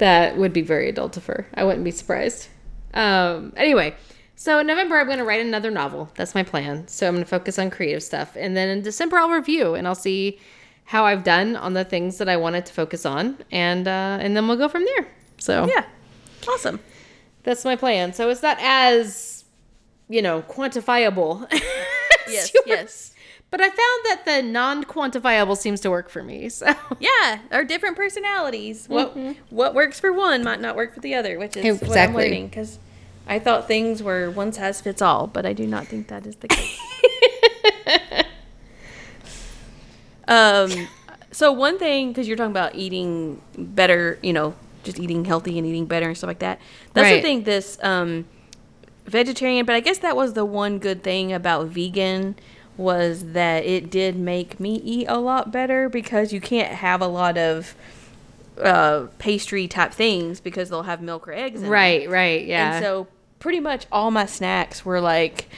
That 0.00 0.36
would 0.36 0.52
be 0.52 0.62
very 0.62 0.88
adult 0.88 1.16
of 1.16 1.24
her. 1.26 1.46
I 1.54 1.64
wouldn't 1.64 1.84
be 1.84 1.90
surprised. 1.90 2.48
Um, 2.92 3.52
anyway, 3.56 3.94
so 4.34 4.58
in 4.58 4.66
November, 4.66 4.98
I'm 4.98 5.06
going 5.06 5.18
to 5.18 5.24
write 5.24 5.40
another 5.40 5.70
novel. 5.70 6.10
That's 6.16 6.34
my 6.34 6.42
plan. 6.42 6.88
So 6.88 7.06
I'm 7.06 7.14
going 7.14 7.24
to 7.24 7.28
focus 7.30 7.58
on 7.58 7.70
creative 7.70 8.02
stuff. 8.02 8.36
And 8.36 8.56
then 8.56 8.68
in 8.68 8.82
December, 8.82 9.18
I'll 9.18 9.30
review 9.30 9.74
and 9.74 9.86
I'll 9.86 9.94
see 9.94 10.38
how 10.84 11.04
I've 11.06 11.22
done 11.22 11.54
on 11.56 11.74
the 11.74 11.84
things 11.84 12.18
that 12.18 12.28
I 12.28 12.36
wanted 12.36 12.66
to 12.66 12.72
focus 12.72 13.06
on. 13.06 13.38
And, 13.52 13.86
uh, 13.86 14.18
and 14.20 14.36
then 14.36 14.48
we'll 14.48 14.56
go 14.56 14.68
from 14.68 14.84
there. 14.84 15.06
So 15.38 15.66
Yeah. 15.66 15.84
Awesome. 16.48 16.80
that's 17.44 17.64
my 17.64 17.76
plan. 17.76 18.12
So 18.12 18.28
it's 18.30 18.42
not 18.42 18.56
as, 18.60 19.44
you 20.08 20.20
know, 20.22 20.42
quantifiable. 20.42 21.46
Yes, 22.28 22.52
yes. 22.64 23.12
But 23.50 23.60
I 23.60 23.68
found 23.68 23.78
that 24.04 24.22
the 24.24 24.42
non 24.42 24.84
quantifiable 24.84 25.56
seems 25.56 25.80
to 25.80 25.90
work 25.90 26.08
for 26.08 26.22
me. 26.22 26.48
So 26.60 26.72
Yeah, 26.98 27.40
our 27.50 27.64
different 27.64 27.96
personalities. 27.96 28.86
What 28.88 29.16
what 29.50 29.74
works 29.74 29.98
for 29.98 30.12
one 30.12 30.44
might 30.44 30.60
not 30.60 30.76
work 30.76 30.94
for 30.94 31.00
the 31.00 31.14
other, 31.14 31.38
which 31.38 31.56
is 31.56 31.64
what 31.64 31.82
I'm 31.82 31.88
Exactly. 31.88 32.24
learning. 32.24 32.48
Because 32.48 32.78
I 33.26 33.38
thought 33.38 33.66
things 33.66 34.02
were 34.02 34.30
one 34.30 34.52
size 34.52 34.80
fits 34.80 35.02
all, 35.02 35.26
but 35.26 35.46
I 35.46 35.52
do 35.52 35.66
not 35.66 35.86
think 35.86 36.08
that 36.08 36.26
is 36.26 36.36
the 36.36 36.48
case. 36.48 36.78
um, 40.28 40.88
so 41.32 41.52
one 41.52 41.78
thing, 41.78 42.08
because 42.08 42.26
you're 42.28 42.36
talking 42.36 42.50
about 42.50 42.74
eating 42.74 43.40
better, 43.56 44.18
you 44.22 44.32
know, 44.32 44.54
just 44.82 44.98
eating 44.98 45.24
healthy 45.24 45.58
and 45.58 45.66
eating 45.66 45.86
better 45.86 46.08
and 46.08 46.16
stuff 46.16 46.28
like 46.28 46.40
that. 46.40 46.60
That's 46.92 47.08
the 47.10 47.20
thing. 47.20 47.44
This 47.44 47.78
um, 47.82 48.26
vegetarian, 49.06 49.66
but 49.66 49.74
I 49.74 49.80
guess 49.80 49.98
that 49.98 50.16
was 50.16 50.32
the 50.32 50.44
one 50.44 50.78
good 50.78 51.02
thing 51.02 51.32
about 51.32 51.68
vegan 51.68 52.36
was 52.80 53.32
that 53.32 53.64
it 53.64 53.90
did 53.90 54.16
make 54.16 54.58
me 54.58 54.76
eat 54.76 55.06
a 55.08 55.18
lot 55.18 55.52
better 55.52 55.88
because 55.88 56.32
you 56.32 56.40
can't 56.40 56.72
have 56.72 57.00
a 57.00 57.06
lot 57.06 57.36
of 57.36 57.74
uh, 58.58 59.06
pastry 59.18 59.68
type 59.68 59.92
things 59.92 60.40
because 60.40 60.70
they'll 60.70 60.82
have 60.82 61.00
milk 61.00 61.28
or 61.28 61.32
eggs 61.32 61.56
in 61.56 61.62
them. 61.64 61.70
right, 61.70 62.08
right, 62.08 62.44
yeah. 62.44 62.74
And 62.76 62.84
so 62.84 63.06
pretty 63.38 63.60
much 63.60 63.86
all 63.92 64.10
my 64.10 64.26
snacks 64.26 64.84
were 64.84 65.00
like 65.00 65.48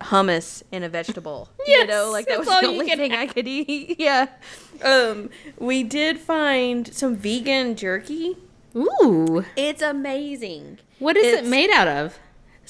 hummus 0.00 0.62
and 0.72 0.84
a 0.84 0.88
vegetable. 0.88 1.48
you 1.66 1.86
know, 1.86 2.10
like 2.10 2.26
that 2.26 2.38
was 2.38 2.48
the 2.48 2.66
only 2.66 2.88
thing 2.88 3.12
I 3.12 3.26
could 3.26 3.46
eat. 3.46 3.96
yeah. 4.00 4.28
Um, 4.82 5.30
we 5.58 5.82
did 5.82 6.18
find 6.18 6.92
some 6.92 7.16
vegan 7.16 7.76
jerky. 7.76 8.36
Ooh. 8.74 9.44
It's 9.56 9.82
amazing. 9.82 10.78
What 10.98 11.16
is 11.16 11.34
it 11.34 11.46
made 11.46 11.70
out 11.70 11.88
of? 11.88 12.18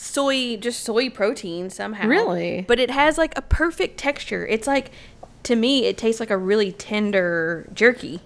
Soy, 0.03 0.57
just 0.57 0.81
soy 0.83 1.09
protein 1.09 1.71
somehow. 1.71 2.09
Really? 2.09 2.65
But 2.67 2.81
it 2.81 2.91
has 2.91 3.17
like 3.17 3.37
a 3.39 3.43
perfect 3.43 3.99
texture. 3.99 4.45
It's 4.47 4.67
like, 4.67 4.91
to 5.45 5.55
me, 5.55 5.85
it 5.87 5.97
tastes 5.97 6.19
like 6.19 6.31
a 6.31 6.37
really 6.37 6.73
tender 6.73 7.69
jerky. 7.73 8.21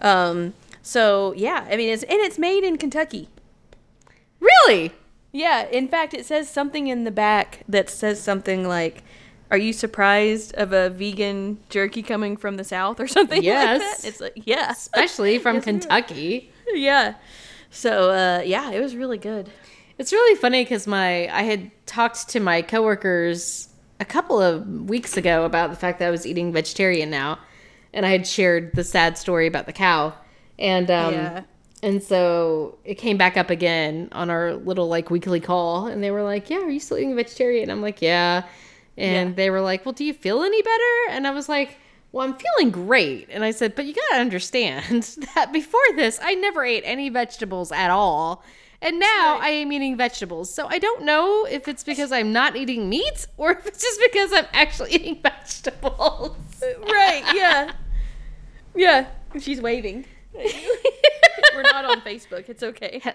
Um, 0.00 0.54
so 0.82 1.32
yeah, 1.36 1.66
I 1.68 1.76
mean, 1.76 1.88
it's 1.88 2.04
and 2.04 2.20
it's 2.20 2.38
made 2.38 2.62
in 2.62 2.76
Kentucky. 2.78 3.28
Really? 4.40 4.92
Yeah, 5.32 5.66
in 5.66 5.88
fact, 5.88 6.14
it 6.14 6.24
says 6.24 6.48
something 6.48 6.86
in 6.86 7.04
the 7.04 7.10
back 7.10 7.62
that 7.68 7.90
says 7.90 8.20
something 8.22 8.66
like, 8.68 9.02
"Are 9.50 9.58
you 9.58 9.72
surprised 9.72 10.54
of 10.54 10.72
a 10.72 10.90
vegan 10.90 11.58
jerky 11.68 12.02
coming 12.02 12.36
from 12.36 12.56
the 12.56 12.64
South 12.64 13.00
or 13.00 13.06
something?" 13.08 13.42
Yes. 13.42 13.80
like? 14.04 14.08
It's 14.08 14.20
like, 14.20 14.32
yeah, 14.46 14.70
Especially 14.70 15.38
from 15.38 15.56
Yes. 15.56 15.64
Kentucky. 15.64 16.52
yeah. 16.72 17.14
So 17.70 18.10
uh, 18.10 18.42
yeah, 18.44 18.70
it 18.70 18.80
was 18.80 18.94
really 18.96 19.18
good. 19.18 19.50
It's 19.98 20.12
really 20.12 20.36
funny 20.38 20.62
because 20.64 20.86
my 20.86 21.28
I 21.34 21.42
had 21.42 21.70
talked 21.86 22.28
to 22.30 22.40
my 22.40 22.62
coworkers 22.62 23.68
a 23.98 24.04
couple 24.04 24.40
of 24.40 24.66
weeks 24.90 25.16
ago 25.16 25.44
about 25.44 25.70
the 25.70 25.76
fact 25.76 25.98
that 26.00 26.08
I 26.08 26.10
was 26.10 26.26
eating 26.26 26.52
vegetarian 26.52 27.08
now, 27.08 27.38
and 27.94 28.04
I 28.04 28.10
had 28.10 28.26
shared 28.26 28.72
the 28.74 28.84
sad 28.84 29.16
story 29.16 29.46
about 29.46 29.66
the 29.66 29.72
cow, 29.72 30.12
and 30.58 30.90
um, 30.90 31.14
Yeah. 31.14 31.42
and 31.82 32.02
so 32.02 32.76
it 32.84 32.96
came 32.96 33.16
back 33.16 33.38
up 33.38 33.48
again 33.48 34.08
on 34.12 34.28
our 34.28 34.54
little 34.54 34.88
like 34.88 35.10
weekly 35.10 35.40
call, 35.40 35.86
and 35.86 36.02
they 36.04 36.10
were 36.10 36.22
like, 36.22 36.50
"Yeah, 36.50 36.58
are 36.58 36.70
you 36.70 36.80
still 36.80 36.98
eating 36.98 37.16
vegetarian?" 37.16 37.70
I'm 37.70 37.80
like, 37.80 38.02
"Yeah," 38.02 38.42
and 38.98 39.30
Yeah. 39.30 39.34
they 39.34 39.48
were 39.48 39.62
like, 39.62 39.86
"Well, 39.86 39.94
do 39.94 40.04
you 40.04 40.12
feel 40.12 40.42
any 40.42 40.60
better?" 40.62 40.94
And 41.10 41.26
I 41.26 41.30
was 41.30 41.48
like. 41.48 41.78
Well, 42.12 42.24
I'm 42.26 42.34
feeling 42.38 42.70
great. 42.70 43.28
And 43.30 43.44
I 43.44 43.50
said, 43.50 43.74
but 43.74 43.84
you 43.84 43.92
gotta 43.92 44.22
understand 44.22 45.02
that 45.34 45.52
before 45.52 45.82
this, 45.96 46.18
I 46.22 46.34
never 46.34 46.64
ate 46.64 46.82
any 46.86 47.10
vegetables 47.10 47.70
at 47.72 47.90
all. 47.90 48.42
And 48.82 49.00
now 49.00 49.38
Right. 49.38 49.44
I 49.44 49.48
am 49.50 49.72
eating 49.72 49.96
vegetables. 49.96 50.52
So 50.52 50.66
I 50.68 50.78
don't 50.78 51.02
know 51.04 51.46
if 51.46 51.66
it's 51.68 51.82
because 51.82 52.12
I'm 52.12 52.32
not 52.32 52.56
eating 52.56 52.88
meat 52.88 53.26
or 53.36 53.52
if 53.52 53.66
it's 53.66 53.82
just 53.82 54.00
because 54.00 54.32
I'm 54.32 54.46
actually 54.52 54.92
eating 54.92 55.20
vegetables. 55.22 56.36
Uh, 56.62 56.66
right? 56.86 57.24
Yeah. 57.34 57.72
yeah. 58.74 59.06
She's 59.40 59.60
waving. 59.60 60.04
We're 60.34 61.62
not 61.62 61.84
on 61.86 62.00
Facebook. 62.02 62.48
It's 62.48 62.62
okay. 62.62 63.00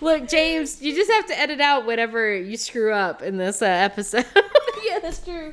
Look, 0.00 0.28
James, 0.28 0.82
you 0.82 0.94
just 0.94 1.10
have 1.10 1.26
to 1.26 1.38
edit 1.38 1.60
out 1.60 1.86
whatever 1.86 2.34
you 2.36 2.56
screw 2.58 2.92
up 2.92 3.22
in 3.22 3.38
this 3.38 3.62
uh, 3.62 3.66
episode. 3.66 4.26
yeah, 4.86 4.98
that's 4.98 5.24
true. 5.24 5.52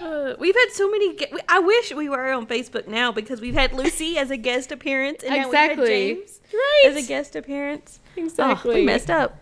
Uh, 0.00 0.34
we've 0.40 0.54
had 0.54 0.70
so 0.72 0.90
many. 0.90 1.14
Ge- 1.14 1.32
I 1.48 1.60
wish 1.60 1.94
we 1.94 2.08
were 2.08 2.32
on 2.32 2.46
Facebook 2.46 2.88
now 2.88 3.12
because 3.12 3.40
we've 3.40 3.54
had 3.54 3.72
Lucy 3.72 4.18
as 4.18 4.32
a 4.32 4.36
guest 4.36 4.72
appearance, 4.72 5.22
and 5.22 5.30
now 5.32 5.38
we've 5.38 5.46
Exactly. 5.54 6.08
had 6.08 6.16
James 6.18 6.40
Right. 6.52 6.82
as 6.86 7.04
a 7.04 7.06
guest 7.06 7.36
appearance. 7.36 8.00
Exactly. 8.16 8.70
Oh, 8.72 8.74
we 8.74 8.84
messed 8.84 9.10
up. 9.10 9.38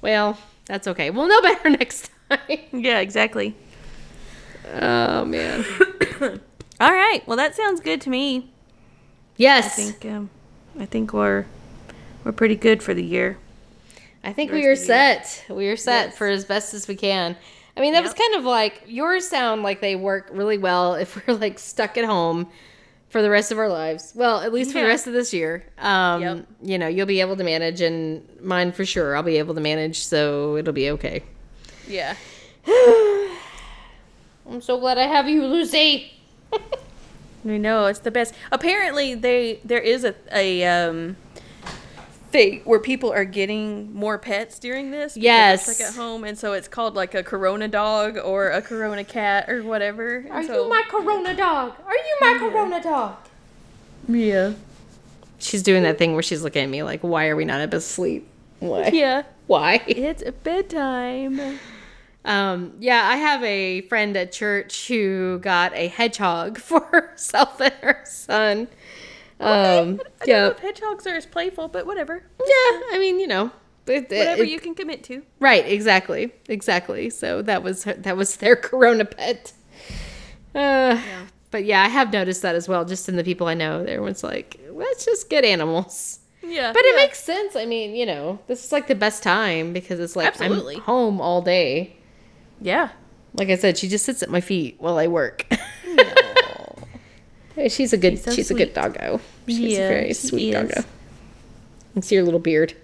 Well, 0.00 0.38
that's 0.64 0.88
okay. 0.88 1.10
We'll 1.10 1.28
know 1.28 1.40
better 1.42 1.68
next 1.68 2.10
time. 2.30 2.58
Yeah, 2.72 3.00
exactly. 3.00 3.54
Oh, 4.74 5.24
man. 5.26 5.64
All 6.80 6.92
right. 6.92 7.22
Well, 7.26 7.36
that 7.36 7.54
sounds 7.54 7.80
good 7.80 8.00
to 8.02 8.10
me. 8.10 8.50
Yes. 9.36 9.78
I 9.78 9.82
think. 9.92 10.04
Um, 10.14 10.30
I 10.80 10.86
think 10.86 11.12
we're 11.12 11.44
we're 12.24 12.32
pretty 12.32 12.56
good 12.56 12.82
for 12.82 12.94
the 12.94 13.04
year. 13.04 13.36
I 14.24 14.32
think 14.32 14.50
we 14.52 14.66
are 14.66 14.76
set. 14.76 15.44
We 15.48 15.68
are 15.68 15.76
set 15.76 16.08
Yes. 16.08 16.18
for 16.18 16.26
as 16.28 16.44
best 16.44 16.74
as 16.74 16.88
we 16.88 16.96
can. 16.96 17.36
I 17.76 17.80
mean, 17.80 17.92
that 17.92 18.02
was 18.02 18.12
kind 18.14 18.34
of 18.34 18.44
like 18.44 18.82
yours 18.86 19.28
sound 19.28 19.62
like 19.62 19.80
they 19.80 19.94
work 19.96 20.28
really 20.32 20.58
well 20.58 20.94
if 20.94 21.26
we're 21.26 21.34
like 21.34 21.58
stuck 21.58 21.96
at 21.96 22.04
home 22.04 22.48
for 23.08 23.22
the 23.22 23.30
rest 23.30 23.52
of 23.52 23.58
our 23.58 23.68
lives. 23.68 24.12
Well, 24.16 24.40
at 24.40 24.52
least 24.52 24.72
for 24.72 24.80
the 24.80 24.86
rest 24.86 25.06
of 25.06 25.12
this 25.12 25.32
year. 25.32 25.64
Um, 25.78 26.20
Yep. 26.22 26.46
you 26.62 26.78
know, 26.78 26.88
you'll 26.88 27.06
be 27.06 27.20
able 27.20 27.36
to 27.36 27.44
manage 27.44 27.80
and 27.80 28.26
mine 28.42 28.72
for 28.72 28.84
sure. 28.84 29.16
I'll 29.16 29.22
be 29.22 29.38
able 29.38 29.54
to 29.54 29.60
manage, 29.60 30.00
so 30.00 30.56
it'll 30.56 30.72
be 30.74 30.90
okay. 30.90 31.22
Yeah. 31.86 32.16
I'm 34.50 34.60
so 34.60 34.78
glad 34.78 34.98
I 34.98 35.06
have 35.06 35.28
you, 35.28 35.46
Lucy. 35.46 36.12
I 36.52 37.56
know 37.56 37.86
it's 37.86 38.00
the 38.00 38.10
best. 38.10 38.34
Apparently, 38.50 39.14
they 39.14 39.60
there 39.64 39.80
is 39.80 40.04
a 40.04 40.14
a 40.32 40.64
um 40.64 41.16
thing 42.30 42.60
where 42.64 42.78
people 42.78 43.12
are 43.12 43.24
getting 43.24 43.94
more 43.94 44.18
pets 44.18 44.58
during 44.58 44.90
this. 44.90 45.16
Yes. 45.16 45.66
they're 45.66 45.74
stuck 45.74 45.88
at 45.88 45.94
home, 45.94 46.24
and 46.24 46.38
so 46.38 46.52
it's 46.52 46.68
called 46.68 46.94
like 46.94 47.14
a 47.14 47.22
Corona 47.22 47.68
dog 47.68 48.18
or 48.18 48.50
a 48.50 48.62
Corona 48.62 49.04
cat 49.04 49.48
or 49.48 49.62
whatever. 49.62 50.26
Are 50.30 50.42
so, 50.42 50.64
you 50.64 50.68
my 50.68 50.82
Corona 50.88 51.34
dog? 51.34 51.74
Are 51.86 51.94
you 51.94 52.16
my 52.20 52.36
Corona 52.38 52.82
dog? 52.82 53.16
Yeah. 54.08 54.52
She's 55.38 55.62
doing 55.62 55.82
that 55.84 55.98
thing 55.98 56.14
where 56.14 56.22
she's 56.22 56.42
looking 56.42 56.64
at 56.64 56.68
me 56.68 56.82
like, 56.82 57.00
why 57.00 57.28
are 57.28 57.36
we 57.36 57.44
not 57.44 57.60
able 57.60 57.72
to 57.72 57.80
sleep? 57.80 58.28
Why? 58.60 58.88
Yeah. 58.92 59.22
Why? 59.48 59.82
It's 59.86 60.22
bedtime. 60.44 61.58
Um, 62.22 62.74
yeah, 62.80 63.08
I 63.10 63.16
have 63.16 63.42
a 63.42 63.80
friend 63.82 64.14
at 64.14 64.30
church 64.30 64.88
who 64.88 65.38
got 65.38 65.72
a 65.74 65.88
hedgehog 65.88 66.58
for 66.58 66.80
herself 66.80 67.58
and 67.58 67.72
her 67.80 68.02
son. 68.04 68.68
Um, 69.40 70.00
I 70.20 70.24
yeah, 70.26 70.52
hedgehogs 70.60 71.06
are 71.06 71.14
as 71.14 71.26
playful, 71.26 71.68
but 71.68 71.86
whatever. 71.86 72.24
yeah. 72.40 72.80
I 72.92 72.96
mean, 72.98 73.20
you 73.20 73.26
know, 73.26 73.50
it, 73.86 74.02
Whatever 74.10 74.42
it- 74.42 74.48
you 74.48 74.58
can 74.60 74.74
commit 74.74 75.04
to. 75.04 75.22
right? 75.40 75.64
Exactly, 75.66 76.32
exactly. 76.48 77.08
So 77.10 77.42
that 77.42 77.62
was 77.62 77.84
her, 77.84 77.94
that 77.94 78.16
was 78.16 78.36
their 78.36 78.56
Corona 78.68 79.04
pet. 79.04 79.52
Uh, 80.54 81.00
But 81.50 81.64
yeah, 81.64 81.82
I 81.82 81.88
have 81.88 82.12
noticed 82.12 82.42
that 82.42 82.54
as 82.56 82.68
well, 82.68 82.84
just 82.84 83.08
in 83.08 83.16
the 83.16 83.24
people 83.24 83.46
I 83.46 83.54
know. 83.54 83.80
Everyone's 83.80 84.22
like, 84.22 84.60
let's 84.70 85.04
just 85.06 85.30
get 85.30 85.44
animals. 85.44 86.18
Yeah. 86.42 86.72
But 86.74 86.84
it 86.84 86.94
yeah. 86.94 87.02
makes 87.02 87.20
sense. 87.24 87.56
I 87.56 87.64
mean, 87.64 87.94
you 87.94 88.04
know, 88.04 88.38
this 88.48 88.64
is 88.64 88.70
like 88.72 88.86
the 88.86 88.94
best 88.94 89.22
time 89.22 89.72
because 89.72 89.98
it's 90.00 90.14
like 90.16 90.26
Absolutely. 90.28 90.76
I'm 90.76 90.82
home 90.82 91.20
all 91.22 91.40
day. 91.42 91.96
Yeah. 92.60 92.90
Like 93.34 93.48
I 93.48 93.56
said, 93.56 93.78
she 93.78 93.88
just 93.88 94.04
sits 94.04 94.22
at 94.22 94.28
my 94.30 94.40
feet 94.42 94.76
while 94.78 94.98
I 94.98 95.06
work. 95.06 95.46
she's 97.68 97.92
a 97.92 97.96
good 97.96 98.12
She's 98.14 98.24
so 98.24 98.30
she's 98.32 98.50
a 98.50 98.54
good 98.54 98.72
doggo. 98.74 99.20
She's 99.46 99.58
Yeah, 99.58 99.78
a 99.80 99.88
very 99.88 100.08
she 100.08 100.14
sweet 100.14 100.54
is. 100.54 100.68
doggo. 100.70 100.88
And 101.94 102.04
see 102.04 102.14
your 102.14 102.24
little 102.24 102.38
beard. 102.40 102.74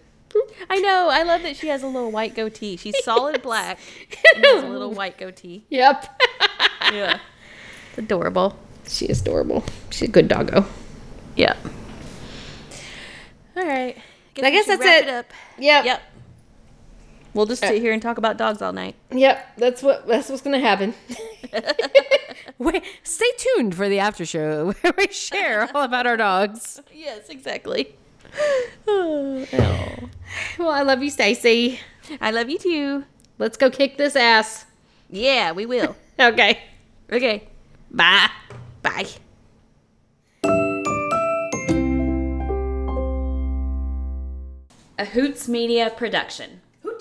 I 0.68 0.81
know. 0.81 1.09
I 1.12 1.22
love 1.22 1.43
that 1.43 1.55
she 1.57 1.68
has 1.68 1.85
a 1.85 1.87
little 1.87 2.11
white 2.11 2.35
goatee. 2.35 2.77
She's 2.77 2.97
solid 3.05 3.41
black 3.43 3.79
and 4.35 4.45
has 4.45 4.64
a 4.64 4.66
little 4.68 4.91
white 4.91 5.16
goatee. 5.18 5.64
Yep. 5.70 6.20
Yeah. 6.93 7.18
It's 7.91 7.99
adorable. 7.99 8.59
she 8.89 9.07
is 9.07 9.20
adorable. 9.20 9.64
She's 9.91 10.09
a 10.09 10.12
good 10.12 10.27
doggo. 10.27 10.66
Yeah. 11.37 11.55
All 13.57 13.64
right. 13.66 13.97
I 14.43 14.51
guess 14.51 14.66
that's 14.66 14.81
wrap 14.85 15.03
it. 15.05 15.09
up. 15.09 15.27
Yep. 15.59 15.85
Yep. 15.85 16.03
We'll 17.35 17.47
just 17.47 17.62
sit 17.62 17.70
uh, 17.76 17.80
here 17.80 17.93
and 17.93 18.01
talk 18.01 18.16
about 18.16 18.37
dogs 18.37 18.62
all 18.62 18.72
night. 18.72 18.95
Yep. 19.11 19.57
That's 19.59 19.82
what 19.82 20.07
that's 20.07 20.28
what's 20.28 20.43
gonna 20.43 20.61
happen. 20.61 20.95
Wait, 22.59 22.82
stay 23.03 23.30
tuned 23.37 23.74
for 23.74 23.89
the 23.89 23.99
after 23.99 24.24
show 24.24 24.72
where 24.80 24.93
we 24.97 25.09
share 25.09 25.68
all 25.74 25.82
about 25.82 26.07
our 26.07 26.16
dogs. 26.16 26.80
Yes, 26.93 27.28
exactly. 27.28 27.95
Oh, 28.87 29.47
no. 29.53 30.09
Well, 30.59 30.70
I 30.70 30.82
love 30.82 31.03
you, 31.03 31.11
Stacy. 31.11 31.78
I 32.20 32.32
love 32.32 32.51
you 32.51 32.59
too. 32.59 33.05
Let's 33.39 33.57
go 33.57 33.70
kick 33.70 33.97
this 33.97 34.16
ass. 34.16 34.66
Yeah, 35.11 35.53
we 35.53 35.66
will. 35.66 35.97
Okay. 36.20 36.61
Okay. 37.11 37.49
Bye. 37.91 38.30
Bye. 38.82 39.09
A 44.97 45.05
Hoots 45.07 45.49
Media 45.49 45.91
production. 45.91 46.61